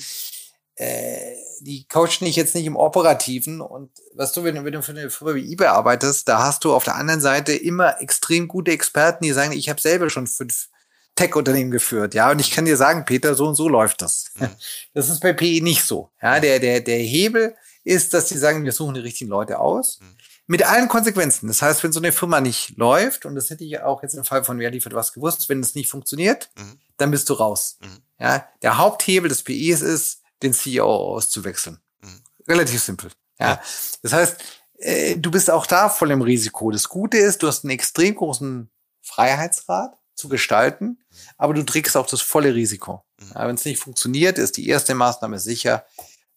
[0.81, 3.61] äh, die coachen dich jetzt nicht im Operativen.
[3.61, 6.63] Und was du, wenn, du, wenn du für eine Firma wie eBay arbeitest, da hast
[6.63, 10.25] du auf der anderen Seite immer extrem gute Experten, die sagen, ich habe selber schon
[10.25, 10.69] fünf
[11.15, 14.31] Tech-Unternehmen geführt, ja, und ich kann dir sagen, Peter, so und so läuft das.
[14.39, 14.49] Mhm.
[14.93, 16.09] Das ist bei PE nicht so.
[16.21, 19.99] Ja, der, der, der Hebel ist, dass die sagen, wir suchen die richtigen Leute aus.
[20.01, 20.15] Mhm.
[20.51, 21.47] Mit allen Konsequenzen.
[21.47, 24.25] Das heißt, wenn so eine Firma nicht läuft, und das hätte ich auch jetzt im
[24.25, 26.77] Fall von Wer liefert was gewusst, wenn es nicht funktioniert, mhm.
[26.97, 27.77] dann bist du raus.
[27.79, 27.99] Mhm.
[28.19, 31.79] Ja, der Haupthebel des PEs ist, den CEO auszuwechseln.
[32.01, 32.21] Mhm.
[32.49, 33.11] Relativ simpel.
[33.39, 33.47] Ja.
[33.47, 33.61] ja.
[34.01, 34.43] Das heißt,
[34.79, 36.69] äh, du bist auch da voll im Risiko.
[36.69, 40.99] Das Gute ist, du hast einen extrem großen Freiheitsgrad zu gestalten,
[41.37, 43.05] aber du trägst auch das volle Risiko.
[43.21, 43.31] Mhm.
[43.35, 45.85] Ja, Wenn es nicht funktioniert, ist die erste Maßnahme sicher.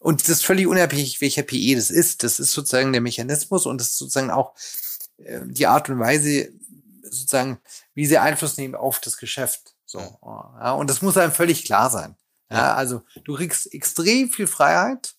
[0.05, 2.25] Und das ist völlig unabhängig, welcher PE das ist.
[2.25, 4.55] Das ist sozusagen der Mechanismus und das ist sozusagen auch
[5.17, 6.53] äh, die Art und Weise,
[7.03, 7.59] sozusagen,
[7.95, 9.75] wie sie Einfluss nehmen auf das Geschäft.
[9.87, 10.01] So.
[10.01, 12.17] Ja, und das muss einem völlig klar sein.
[12.51, 15.15] Ja, also du kriegst extrem viel Freiheit,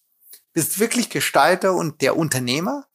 [0.54, 2.86] bist wirklich Gestalter und der Unternehmer,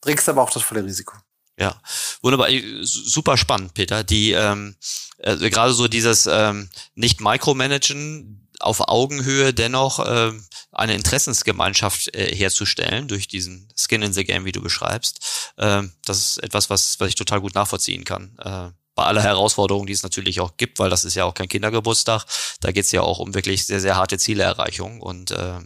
[0.00, 1.16] trägst aber auch das volle Risiko.
[1.58, 1.82] Ja,
[2.22, 2.50] wunderbar,
[2.82, 4.04] super spannend, Peter.
[4.04, 4.76] Die ähm,
[5.18, 10.32] äh, gerade so dieses ähm, nicht Micromanagen auf Augenhöhe dennoch äh,
[10.72, 15.52] eine Interessensgemeinschaft äh, herzustellen durch diesen Skin in the Game, wie du beschreibst.
[15.56, 18.36] Äh, das ist etwas, was, was ich total gut nachvollziehen kann.
[18.38, 21.48] Äh, bei aller Herausforderung, die es natürlich auch gibt, weil das ist ja auch kein
[21.48, 22.24] Kindergeburtstag.
[22.60, 25.00] Da geht es ja auch um wirklich sehr, sehr harte Zielerreichung.
[25.00, 25.58] Und äh,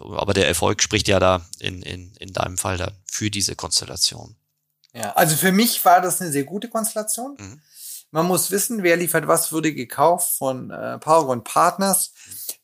[0.00, 4.36] aber der Erfolg spricht ja da in, in, in deinem Fall dann für diese Konstellation.
[4.94, 7.36] Ja, also für mich war das eine sehr gute Konstellation.
[7.38, 7.60] Mhm.
[8.10, 12.14] Man muss wissen, wer liefert was, wurde gekauft von äh, Paragon Partners.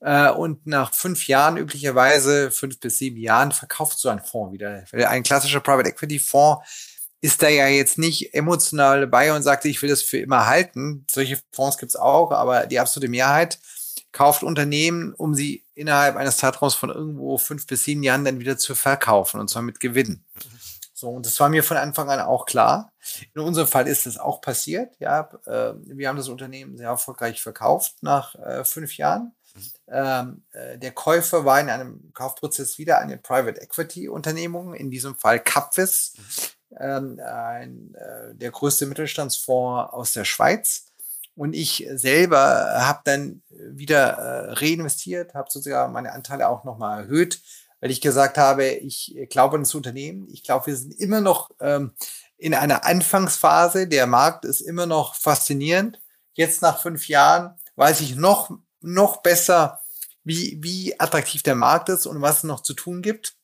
[0.01, 4.85] Äh, und nach fünf Jahren, üblicherweise fünf bis sieben Jahren, verkauft so ein Fonds wieder.
[4.93, 6.65] Ein klassischer Private Equity Fonds
[7.21, 11.07] ist da ja jetzt nicht emotional dabei und sagt, ich will das für immer halten.
[11.11, 13.59] Solche Fonds gibt's auch, aber die absolute Mehrheit
[14.13, 18.57] kauft Unternehmen, um sie innerhalb eines Zeitraums von irgendwo fünf bis sieben Jahren dann wieder
[18.57, 20.25] zu verkaufen und zwar mit Gewinn.
[20.95, 22.93] So, und das war mir von Anfang an auch klar.
[23.35, 24.95] In unserem Fall ist es auch passiert.
[24.99, 29.33] Ja, äh, wir haben das Unternehmen sehr erfolgreich verkauft nach äh, fünf Jahren.
[29.89, 35.17] Ähm, äh, der Käufer war in einem Kaufprozess wieder eine Private Equity Unternehmung, in diesem
[35.17, 36.15] Fall Capvis
[36.79, 40.87] ähm, äh, der größte Mittelstandsfonds aus der Schweiz.
[41.37, 42.39] Und ich selber
[42.79, 47.41] habe dann wieder reinvestiert, habe sozusagen meine Anteile auch nochmal erhöht,
[47.81, 50.29] weil ich gesagt habe, ich glaube an das Unternehmen.
[50.33, 51.93] Ich glaube, wir sind immer noch ähm,
[52.45, 53.89] in einer Anfangsphase.
[53.89, 55.99] Der Markt ist immer noch faszinierend.
[56.35, 58.51] Jetzt nach fünf Jahren weiß ich noch,
[58.83, 59.81] noch besser,
[60.25, 63.39] wie, wie attraktiv der Markt ist und was es noch zu tun gibt.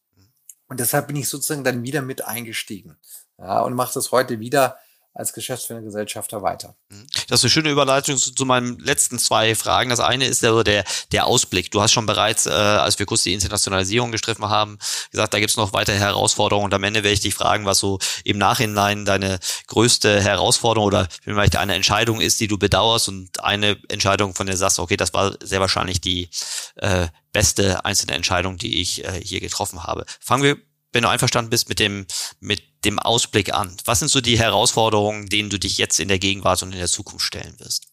[0.68, 2.98] Und deshalb bin ich sozusagen dann wieder mit eingestiegen.
[3.38, 4.76] Ja, und mache das heute wieder
[5.12, 6.76] als geschäftsführender Gesellschafter weiter.
[6.88, 7.06] Mhm.
[7.28, 9.90] Das ist eine schöne Überleitung zu, zu meinen letzten zwei Fragen.
[9.90, 11.70] Das eine ist der, der, der Ausblick.
[11.70, 14.78] Du hast schon bereits, äh, als wir kurz die Internationalisierung gestriffen haben,
[15.10, 16.66] gesagt, da gibt es noch weitere Herausforderungen.
[16.66, 21.08] Und am Ende werde ich dich fragen, was so im Nachhinein deine größte Herausforderung oder
[21.22, 24.96] vielleicht eine Entscheidung ist, die du bedauerst und eine Entscheidung, von der du sagst, okay,
[24.96, 26.30] das war sehr wahrscheinlich die
[26.76, 30.04] äh, beste einzelne Entscheidung, die ich äh, hier getroffen habe.
[30.20, 30.56] Fangen wir
[30.92, 32.06] wenn du einverstanden bist mit dem,
[32.40, 33.76] mit dem Ausblick an.
[33.84, 36.88] Was sind so die Herausforderungen, denen du dich jetzt in der Gegenwart und in der
[36.88, 37.86] Zukunft stellen wirst?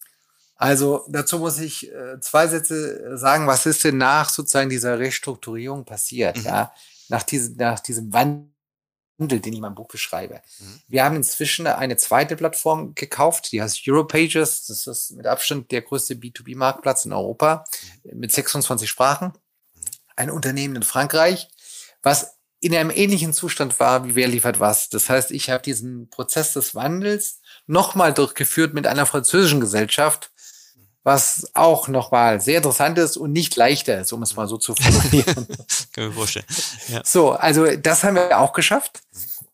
[0.55, 3.45] Also dazu muss ich äh, zwei Sätze sagen.
[3.45, 6.37] Was ist denn nach sozusagen dieser Restrukturierung passiert?
[6.37, 6.43] Mhm.
[6.43, 6.73] Ja,
[7.09, 8.49] nach diesem, nach diesem Wandel,
[9.19, 10.41] den ich in meinem Buch beschreibe.
[10.59, 10.81] Mhm.
[10.87, 14.65] Wir haben inzwischen eine zweite Plattform gekauft, die heißt Europages.
[14.65, 17.63] Das ist mit Abstand der größte B2B-Marktplatz in Europa
[18.03, 18.19] mhm.
[18.19, 19.27] mit 26 Sprachen.
[19.27, 19.81] Mhm.
[20.15, 21.49] Ein Unternehmen in Frankreich,
[22.01, 24.89] was in einem ähnlichen Zustand war, wie wer liefert was.
[24.89, 30.31] Das heißt, ich habe diesen Prozess des Wandels nochmal durchgeführt mit einer französischen Gesellschaft,
[31.03, 34.75] was auch nochmal sehr interessant ist und nicht leichter ist, um es mal so zu
[34.79, 35.47] formulieren.
[35.93, 36.45] Können wir vorstellen.
[36.89, 37.01] Ja.
[37.05, 39.01] So, also das haben wir auch geschafft.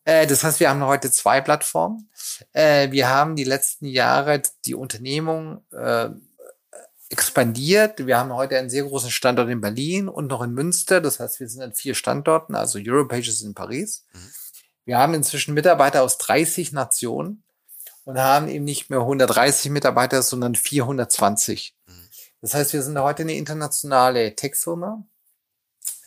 [0.04, 2.08] Äh, das heißt, wir haben heute zwei Plattformen.
[2.52, 6.08] Äh, wir haben die letzten Jahre die Unternehmung äh,
[7.10, 8.06] expandiert.
[8.06, 11.00] Wir haben heute einen sehr großen Standort in Berlin und noch in Münster.
[11.00, 14.04] Das heißt, wir sind an vier Standorten, also Europages in Paris.
[14.12, 14.30] Mhm.
[14.86, 17.42] Wir haben inzwischen Mitarbeiter aus 30 Nationen
[18.04, 21.76] und haben eben nicht mehr 130 Mitarbeiter, sondern 420.
[21.86, 22.08] Mhm.
[22.40, 25.02] Das heißt, wir sind heute eine internationale Tech-Firma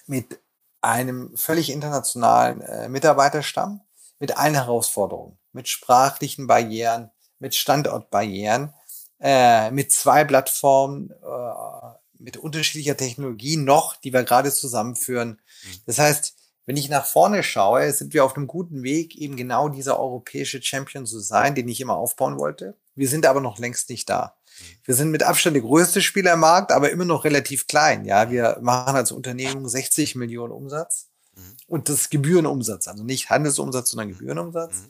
[0.05, 0.39] mit
[0.81, 3.81] einem völlig internationalen äh, Mitarbeiterstamm,
[4.19, 8.73] mit allen Herausforderungen, mit sprachlichen Barrieren, mit Standortbarrieren,
[9.20, 15.30] äh, mit zwei Plattformen, äh, mit unterschiedlicher Technologie noch, die wir gerade zusammenführen.
[15.63, 15.78] Mhm.
[15.86, 19.70] Das heißt, wenn ich nach vorne schaue, sind wir auf einem guten Weg, eben genau
[19.70, 22.76] dieser europäische Champion zu sein, den ich immer aufbauen wollte.
[22.93, 24.36] Wir sind aber noch längst nicht da.
[24.84, 28.05] Wir sind mit Abstand der größte Spieler im Markt, aber immer noch relativ klein.
[28.05, 31.55] Ja, wir machen als Unternehmung 60 Millionen Umsatz mhm.
[31.68, 34.84] und das Gebührenumsatz, also nicht Handelsumsatz, sondern Gebührenumsatz.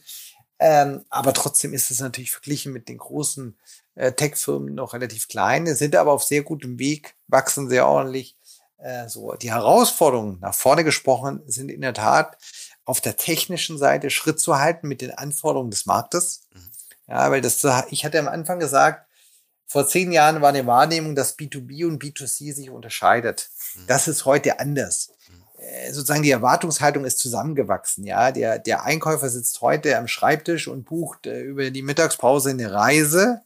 [0.60, 3.58] Ähm, aber trotzdem ist es natürlich verglichen mit den großen
[3.96, 8.36] äh, Tech-Firmen noch relativ klein, sind aber auf sehr gutem Weg, wachsen sehr ordentlich
[8.78, 12.38] äh, so die Herausforderungen nach vorne gesprochen sind in der Tat
[12.86, 16.48] auf der technischen Seite Schritt zu halten mit den Anforderungen des Marktes.
[16.54, 16.72] Mhm.
[17.08, 19.08] Ja, weil das, ich hatte am Anfang gesagt,
[19.66, 23.50] vor zehn Jahren war eine Wahrnehmung, dass B2B und B2C sich unterscheidet.
[23.76, 23.88] Mhm.
[23.88, 25.12] Das ist heute anders.
[25.68, 28.06] Äh, sozusagen die Erwartungshaltung ist zusammengewachsen.
[28.06, 32.72] Ja, der, der Einkäufer sitzt heute am Schreibtisch und bucht äh, über die Mittagspause eine
[32.72, 33.42] Reise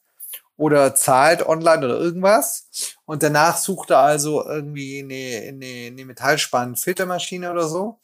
[0.56, 2.68] oder zahlt online oder irgendwas.
[3.06, 8.00] Und danach sucht er also irgendwie eine, eine, eine Metallspann-Filtermaschine oder so.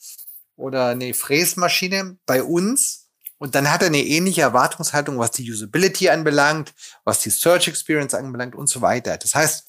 [0.56, 3.10] Oder eine Fräsmaschine bei uns.
[3.38, 8.16] Und dann hat er eine ähnliche Erwartungshaltung, was die Usability anbelangt, was die Search Experience
[8.16, 9.18] anbelangt und so weiter.
[9.18, 9.68] Das heißt,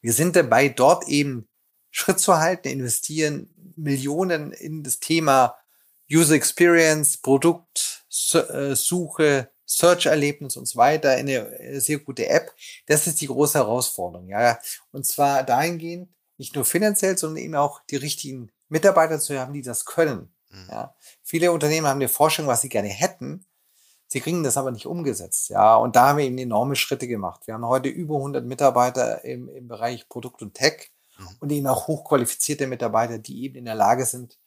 [0.00, 1.47] wir sind dabei, dort eben
[1.90, 5.56] Schritt zu halten, investieren Millionen in das Thema
[6.10, 12.54] User Experience, Produktsuche, Search-Erlebnis und so weiter, eine sehr gute App.
[12.86, 14.58] Das ist die große Herausforderung, ja.
[14.92, 16.08] Und zwar dahingehend,
[16.38, 20.32] nicht nur finanziell, sondern eben auch die richtigen Mitarbeiter zu haben, die das können.
[20.50, 20.68] Mhm.
[20.70, 20.94] Ja.
[21.22, 23.44] Viele Unternehmen haben eine Forschung, was sie gerne hätten.
[24.06, 25.76] Sie kriegen das aber nicht umgesetzt, ja.
[25.76, 27.46] Und da haben wir eben enorme Schritte gemacht.
[27.46, 30.90] Wir haben heute über 100 Mitarbeiter im, im Bereich Produkt und Tech.
[31.40, 34.38] Und eben auch hochqualifizierte Mitarbeiter, die eben in der Lage sind,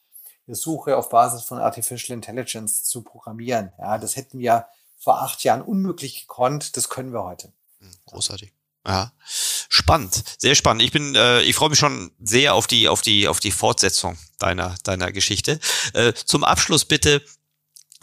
[0.47, 3.71] eine Suche auf Basis von Artificial Intelligence zu programmieren.
[3.77, 4.67] Ja, das hätten wir
[4.97, 6.77] vor acht Jahren unmöglich gekonnt.
[6.77, 7.51] Das können wir heute.
[7.79, 8.53] Hm, großartig.
[8.87, 9.11] Ja,
[9.69, 10.81] spannend, sehr spannend.
[10.81, 14.17] Ich bin, äh, ich freue mich schon sehr auf die, auf die, auf die Fortsetzung
[14.39, 15.59] deiner, deiner Geschichte.
[15.93, 17.21] Äh, zum Abschluss bitte,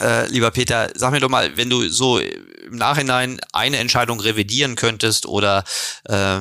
[0.01, 4.77] äh, lieber Peter, sag mir doch mal, wenn du so im Nachhinein eine Entscheidung revidieren
[4.77, 5.65] könntest oder
[6.05, 6.39] äh,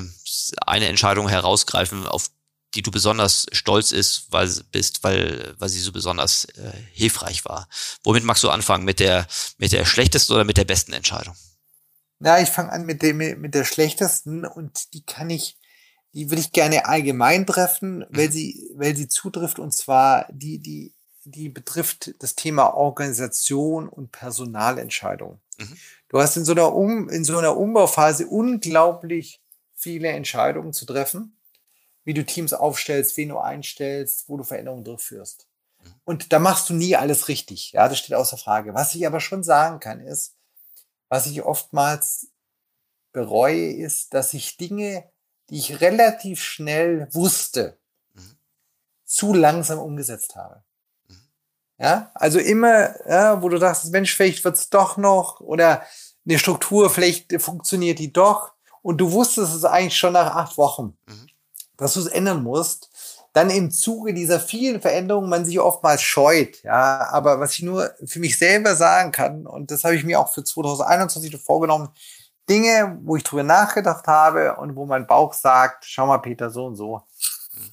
[0.67, 2.31] eine Entscheidung herausgreifen, auf
[2.75, 7.69] die du besonders stolz ist, weil, bist, weil, weil sie so besonders äh, hilfreich war.
[8.05, 8.85] Womit magst du anfangen?
[8.85, 9.27] Mit der,
[9.57, 11.35] mit der schlechtesten oder mit der besten Entscheidung?
[12.19, 15.57] Na, ich fange an mit dem, mit der schlechtesten und die kann ich,
[16.13, 18.33] die will ich gerne allgemein treffen, weil mhm.
[18.33, 25.41] sie, weil sie zutrifft und zwar die, die, die betrifft das Thema Organisation und Personalentscheidung.
[25.59, 25.77] Mhm.
[26.09, 29.41] Du hast in so einer um, in so einer Umbauphase unglaublich
[29.79, 31.39] viele Entscheidungen zu treffen
[32.09, 35.47] wie du Teams aufstellst, wen du einstellst, wo du Veränderungen durchführst.
[35.85, 35.95] Mhm.
[36.05, 37.73] Und da machst du nie alles richtig.
[37.73, 38.73] Ja, das steht außer Frage.
[38.73, 40.35] Was ich aber schon sagen kann, ist,
[41.11, 42.29] was ich oftmals
[43.13, 45.05] bereue, ist, dass ich Dinge,
[45.51, 47.77] die ich relativ schnell wusste,
[48.15, 48.39] mhm.
[49.05, 50.63] zu langsam umgesetzt habe.
[51.09, 51.29] Mhm.
[51.77, 55.85] Ja, also immer, ja, wo du dachtest, Mensch, vielleicht wird's doch noch oder
[56.25, 60.97] eine Struktur, vielleicht funktioniert die doch und du wusstest es eigentlich schon nach acht Wochen.
[61.07, 61.29] Mhm
[61.79, 62.91] dass du es ändern musst,
[63.33, 66.63] dann im Zuge dieser vielen Veränderungen man sich oftmals scheut.
[66.65, 70.21] Ja, aber was ich nur für mich selber sagen kann, und das habe ich mir
[70.21, 71.89] auch für 2021 vorgenommen,
[72.51, 76.67] Dinge, wo ich drüber nachgedacht habe und wo mein Bauch sagt, schau mal, Peter, so
[76.67, 77.03] und so.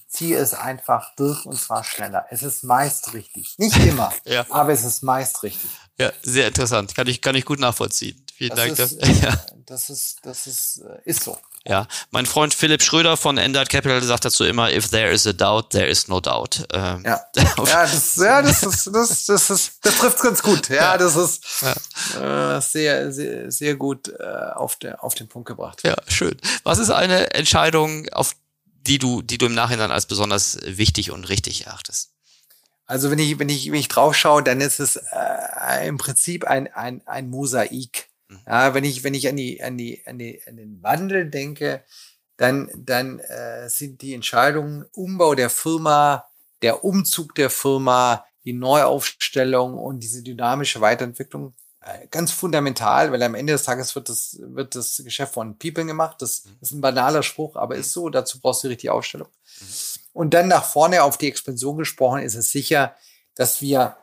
[0.08, 2.26] Ziehe es einfach durch und zwar schneller.
[2.30, 3.56] Es ist meist richtig.
[3.58, 4.46] Nicht immer, ja.
[4.50, 5.70] aber es ist meist richtig.
[5.98, 6.94] Ja, sehr interessant.
[6.96, 8.25] Kann ich, kann ich gut nachvollziehen.
[8.38, 8.80] Vielen das Dank.
[8.80, 9.46] Ist, das, ja.
[9.66, 11.38] das ist, das ist, äh, ist so.
[11.68, 15.34] Ja, mein Freund Philipp Schröder von Endart Capital sagt dazu immer, if there is a
[15.34, 16.68] doubt, there is no doubt.
[16.74, 17.22] Ähm, ja.
[17.36, 20.70] ja, das, ja, das ist, das, das ist, das trifft ganz gut.
[20.70, 22.58] Ja, das ist ja.
[22.58, 24.24] Äh, sehr, sehr, sehr gut äh,
[24.54, 25.82] auf, der, auf den Punkt gebracht.
[25.84, 26.36] Ja, schön.
[26.64, 31.24] Was ist eine Entscheidung, auf die du, die du im Nachhinein als besonders wichtig und
[31.30, 32.12] richtig erachtest?
[32.86, 36.46] Also wenn ich, wenn ich, wenn ich drauf schaue, dann ist es äh, im Prinzip
[36.46, 38.05] ein, ein, ein Mosaik.
[38.46, 38.52] Mhm.
[38.52, 41.84] Ja, wenn ich, wenn ich an die, an die, an die, an den Wandel denke,
[42.38, 46.26] dann, dann äh, sind die Entscheidungen Umbau der Firma,
[46.62, 53.36] der Umzug der Firma, die Neuaufstellung und diese dynamische Weiterentwicklung äh, ganz fundamental, weil am
[53.36, 56.22] Ende des Tages wird das, wird das Geschäft von People gemacht.
[56.22, 56.58] Das mhm.
[56.60, 58.10] ist ein banaler Spruch, aber ist so.
[58.10, 59.28] Dazu brauchst du die richtige Aufstellung.
[59.60, 59.66] Mhm.
[60.14, 62.96] Und dann nach vorne auf die Expansion gesprochen, ist es sicher,
[63.36, 63.98] dass wir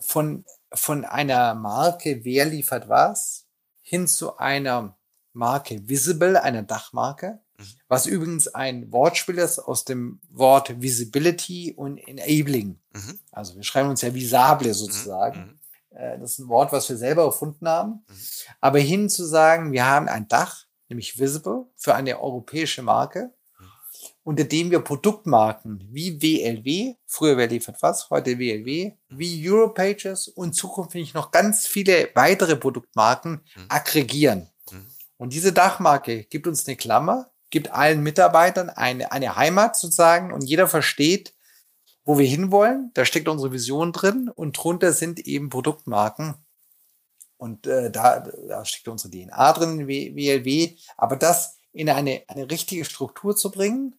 [0.00, 0.44] von,
[0.74, 3.46] von einer Marke, wer liefert was,
[3.82, 4.96] hin zu einer
[5.32, 7.64] Marke Visible, einer Dachmarke, mhm.
[7.88, 12.80] was übrigens ein Wortspiel ist aus dem Wort Visibility und Enabling.
[12.92, 13.18] Mhm.
[13.32, 15.58] Also wir schreiben uns ja Visable sozusagen.
[15.90, 15.96] Mhm.
[15.96, 18.04] Äh, das ist ein Wort, was wir selber erfunden haben.
[18.08, 18.14] Mhm.
[18.60, 23.32] Aber hin zu sagen, wir haben ein Dach, nämlich Visible, für eine europäische Marke,
[24.28, 30.52] unter dem wir Produktmarken wie WLW, früher wer liefert was, heute WLW, wie Europages und
[30.52, 33.64] zukünftig noch ganz viele weitere Produktmarken mhm.
[33.70, 34.50] aggregieren.
[34.70, 34.84] Mhm.
[35.16, 40.44] Und diese Dachmarke gibt uns eine Klammer, gibt allen Mitarbeitern eine, eine Heimat sozusagen und
[40.44, 41.32] jeder versteht,
[42.04, 42.90] wo wir hinwollen.
[42.92, 46.34] Da steckt unsere Vision drin und drunter sind eben Produktmarken.
[47.38, 50.76] Und äh, da, da steckt unsere DNA drin, WLW.
[50.98, 53.94] Aber das in eine, eine richtige Struktur zu bringen,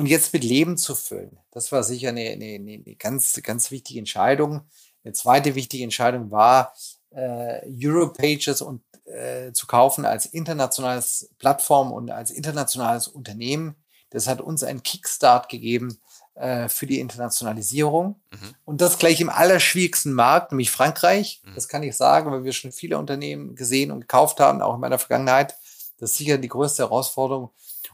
[0.00, 1.38] und jetzt mit Leben zu füllen.
[1.50, 4.62] Das war sicher eine, eine, eine ganz, ganz wichtige Entscheidung.
[5.04, 6.72] Eine zweite wichtige Entscheidung war,
[7.10, 13.76] äh, Europages und äh, zu kaufen als internationales Plattform und als internationales Unternehmen.
[14.08, 16.00] Das hat uns einen Kickstart gegeben
[16.34, 18.22] äh, für die Internationalisierung.
[18.30, 18.54] Mhm.
[18.64, 21.42] Und das gleich im allerschwierigsten Markt, nämlich Frankreich.
[21.44, 21.54] Mhm.
[21.56, 24.80] Das kann ich sagen, weil wir schon viele Unternehmen gesehen und gekauft haben, auch in
[24.80, 25.56] meiner Vergangenheit.
[25.98, 27.50] Das ist sicher die größte Herausforderung.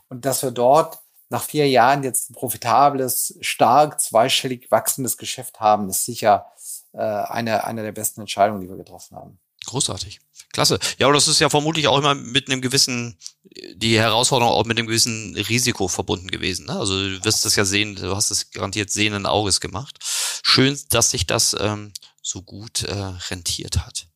[0.08, 5.88] Und dass wir dort nach vier Jahren jetzt ein profitables, stark zweistellig wachsendes Geschäft haben,
[5.88, 6.46] ist sicher
[6.92, 9.38] äh, eine, eine der besten Entscheidungen, die wir getroffen haben.
[9.66, 10.20] Großartig.
[10.52, 10.78] Klasse.
[10.98, 13.18] Ja, aber das ist ja vermutlich auch immer mit einem gewissen,
[13.74, 16.66] die Herausforderung auch mit einem gewissen Risiko verbunden gewesen.
[16.66, 16.78] Ne?
[16.78, 19.98] Also du wirst das ja sehen, du hast es garantiert sehenden Auges gemacht.
[20.42, 22.94] Schön, dass sich das ähm, so gut äh,
[23.28, 24.06] rentiert hat.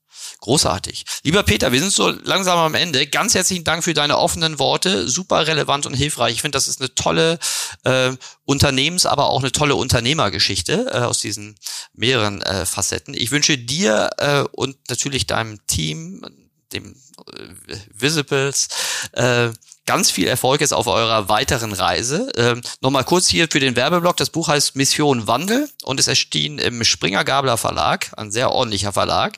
[0.40, 1.04] Großartig.
[1.22, 3.06] Lieber Peter, wir sind so langsam am Ende.
[3.06, 5.08] Ganz herzlichen Dank für deine offenen Worte.
[5.08, 6.34] Super relevant und hilfreich.
[6.34, 7.38] Ich finde, das ist eine tolle
[7.84, 8.12] äh,
[8.44, 11.56] Unternehmens-, aber auch eine tolle Unternehmergeschichte äh, aus diesen
[11.92, 13.14] mehreren äh, Facetten.
[13.14, 16.24] Ich wünsche dir äh, und natürlich deinem Team,
[16.72, 16.96] dem
[17.32, 18.68] äh, Visibles,
[19.12, 19.50] äh,
[19.90, 22.30] ganz viel Erfolg jetzt auf eurer weiteren Reise.
[22.36, 24.16] Ähm, Nochmal kurz hier für den Werbeblock.
[24.16, 28.92] Das Buch heißt Mission Wandel und es erschien im Springer Gabler Verlag, ein sehr ordentlicher
[28.92, 29.36] Verlag.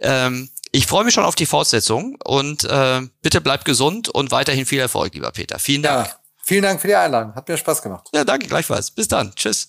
[0.00, 4.66] Ähm, ich freue mich schon auf die Fortsetzung und äh, bitte bleibt gesund und weiterhin
[4.66, 5.60] viel Erfolg, lieber Peter.
[5.60, 6.08] Vielen Dank.
[6.08, 7.36] Ja, vielen Dank für die Einladung.
[7.36, 8.08] Hat mir Spaß gemacht.
[8.12, 8.90] Ja, danke gleichfalls.
[8.90, 9.32] Bis dann.
[9.36, 9.68] Tschüss.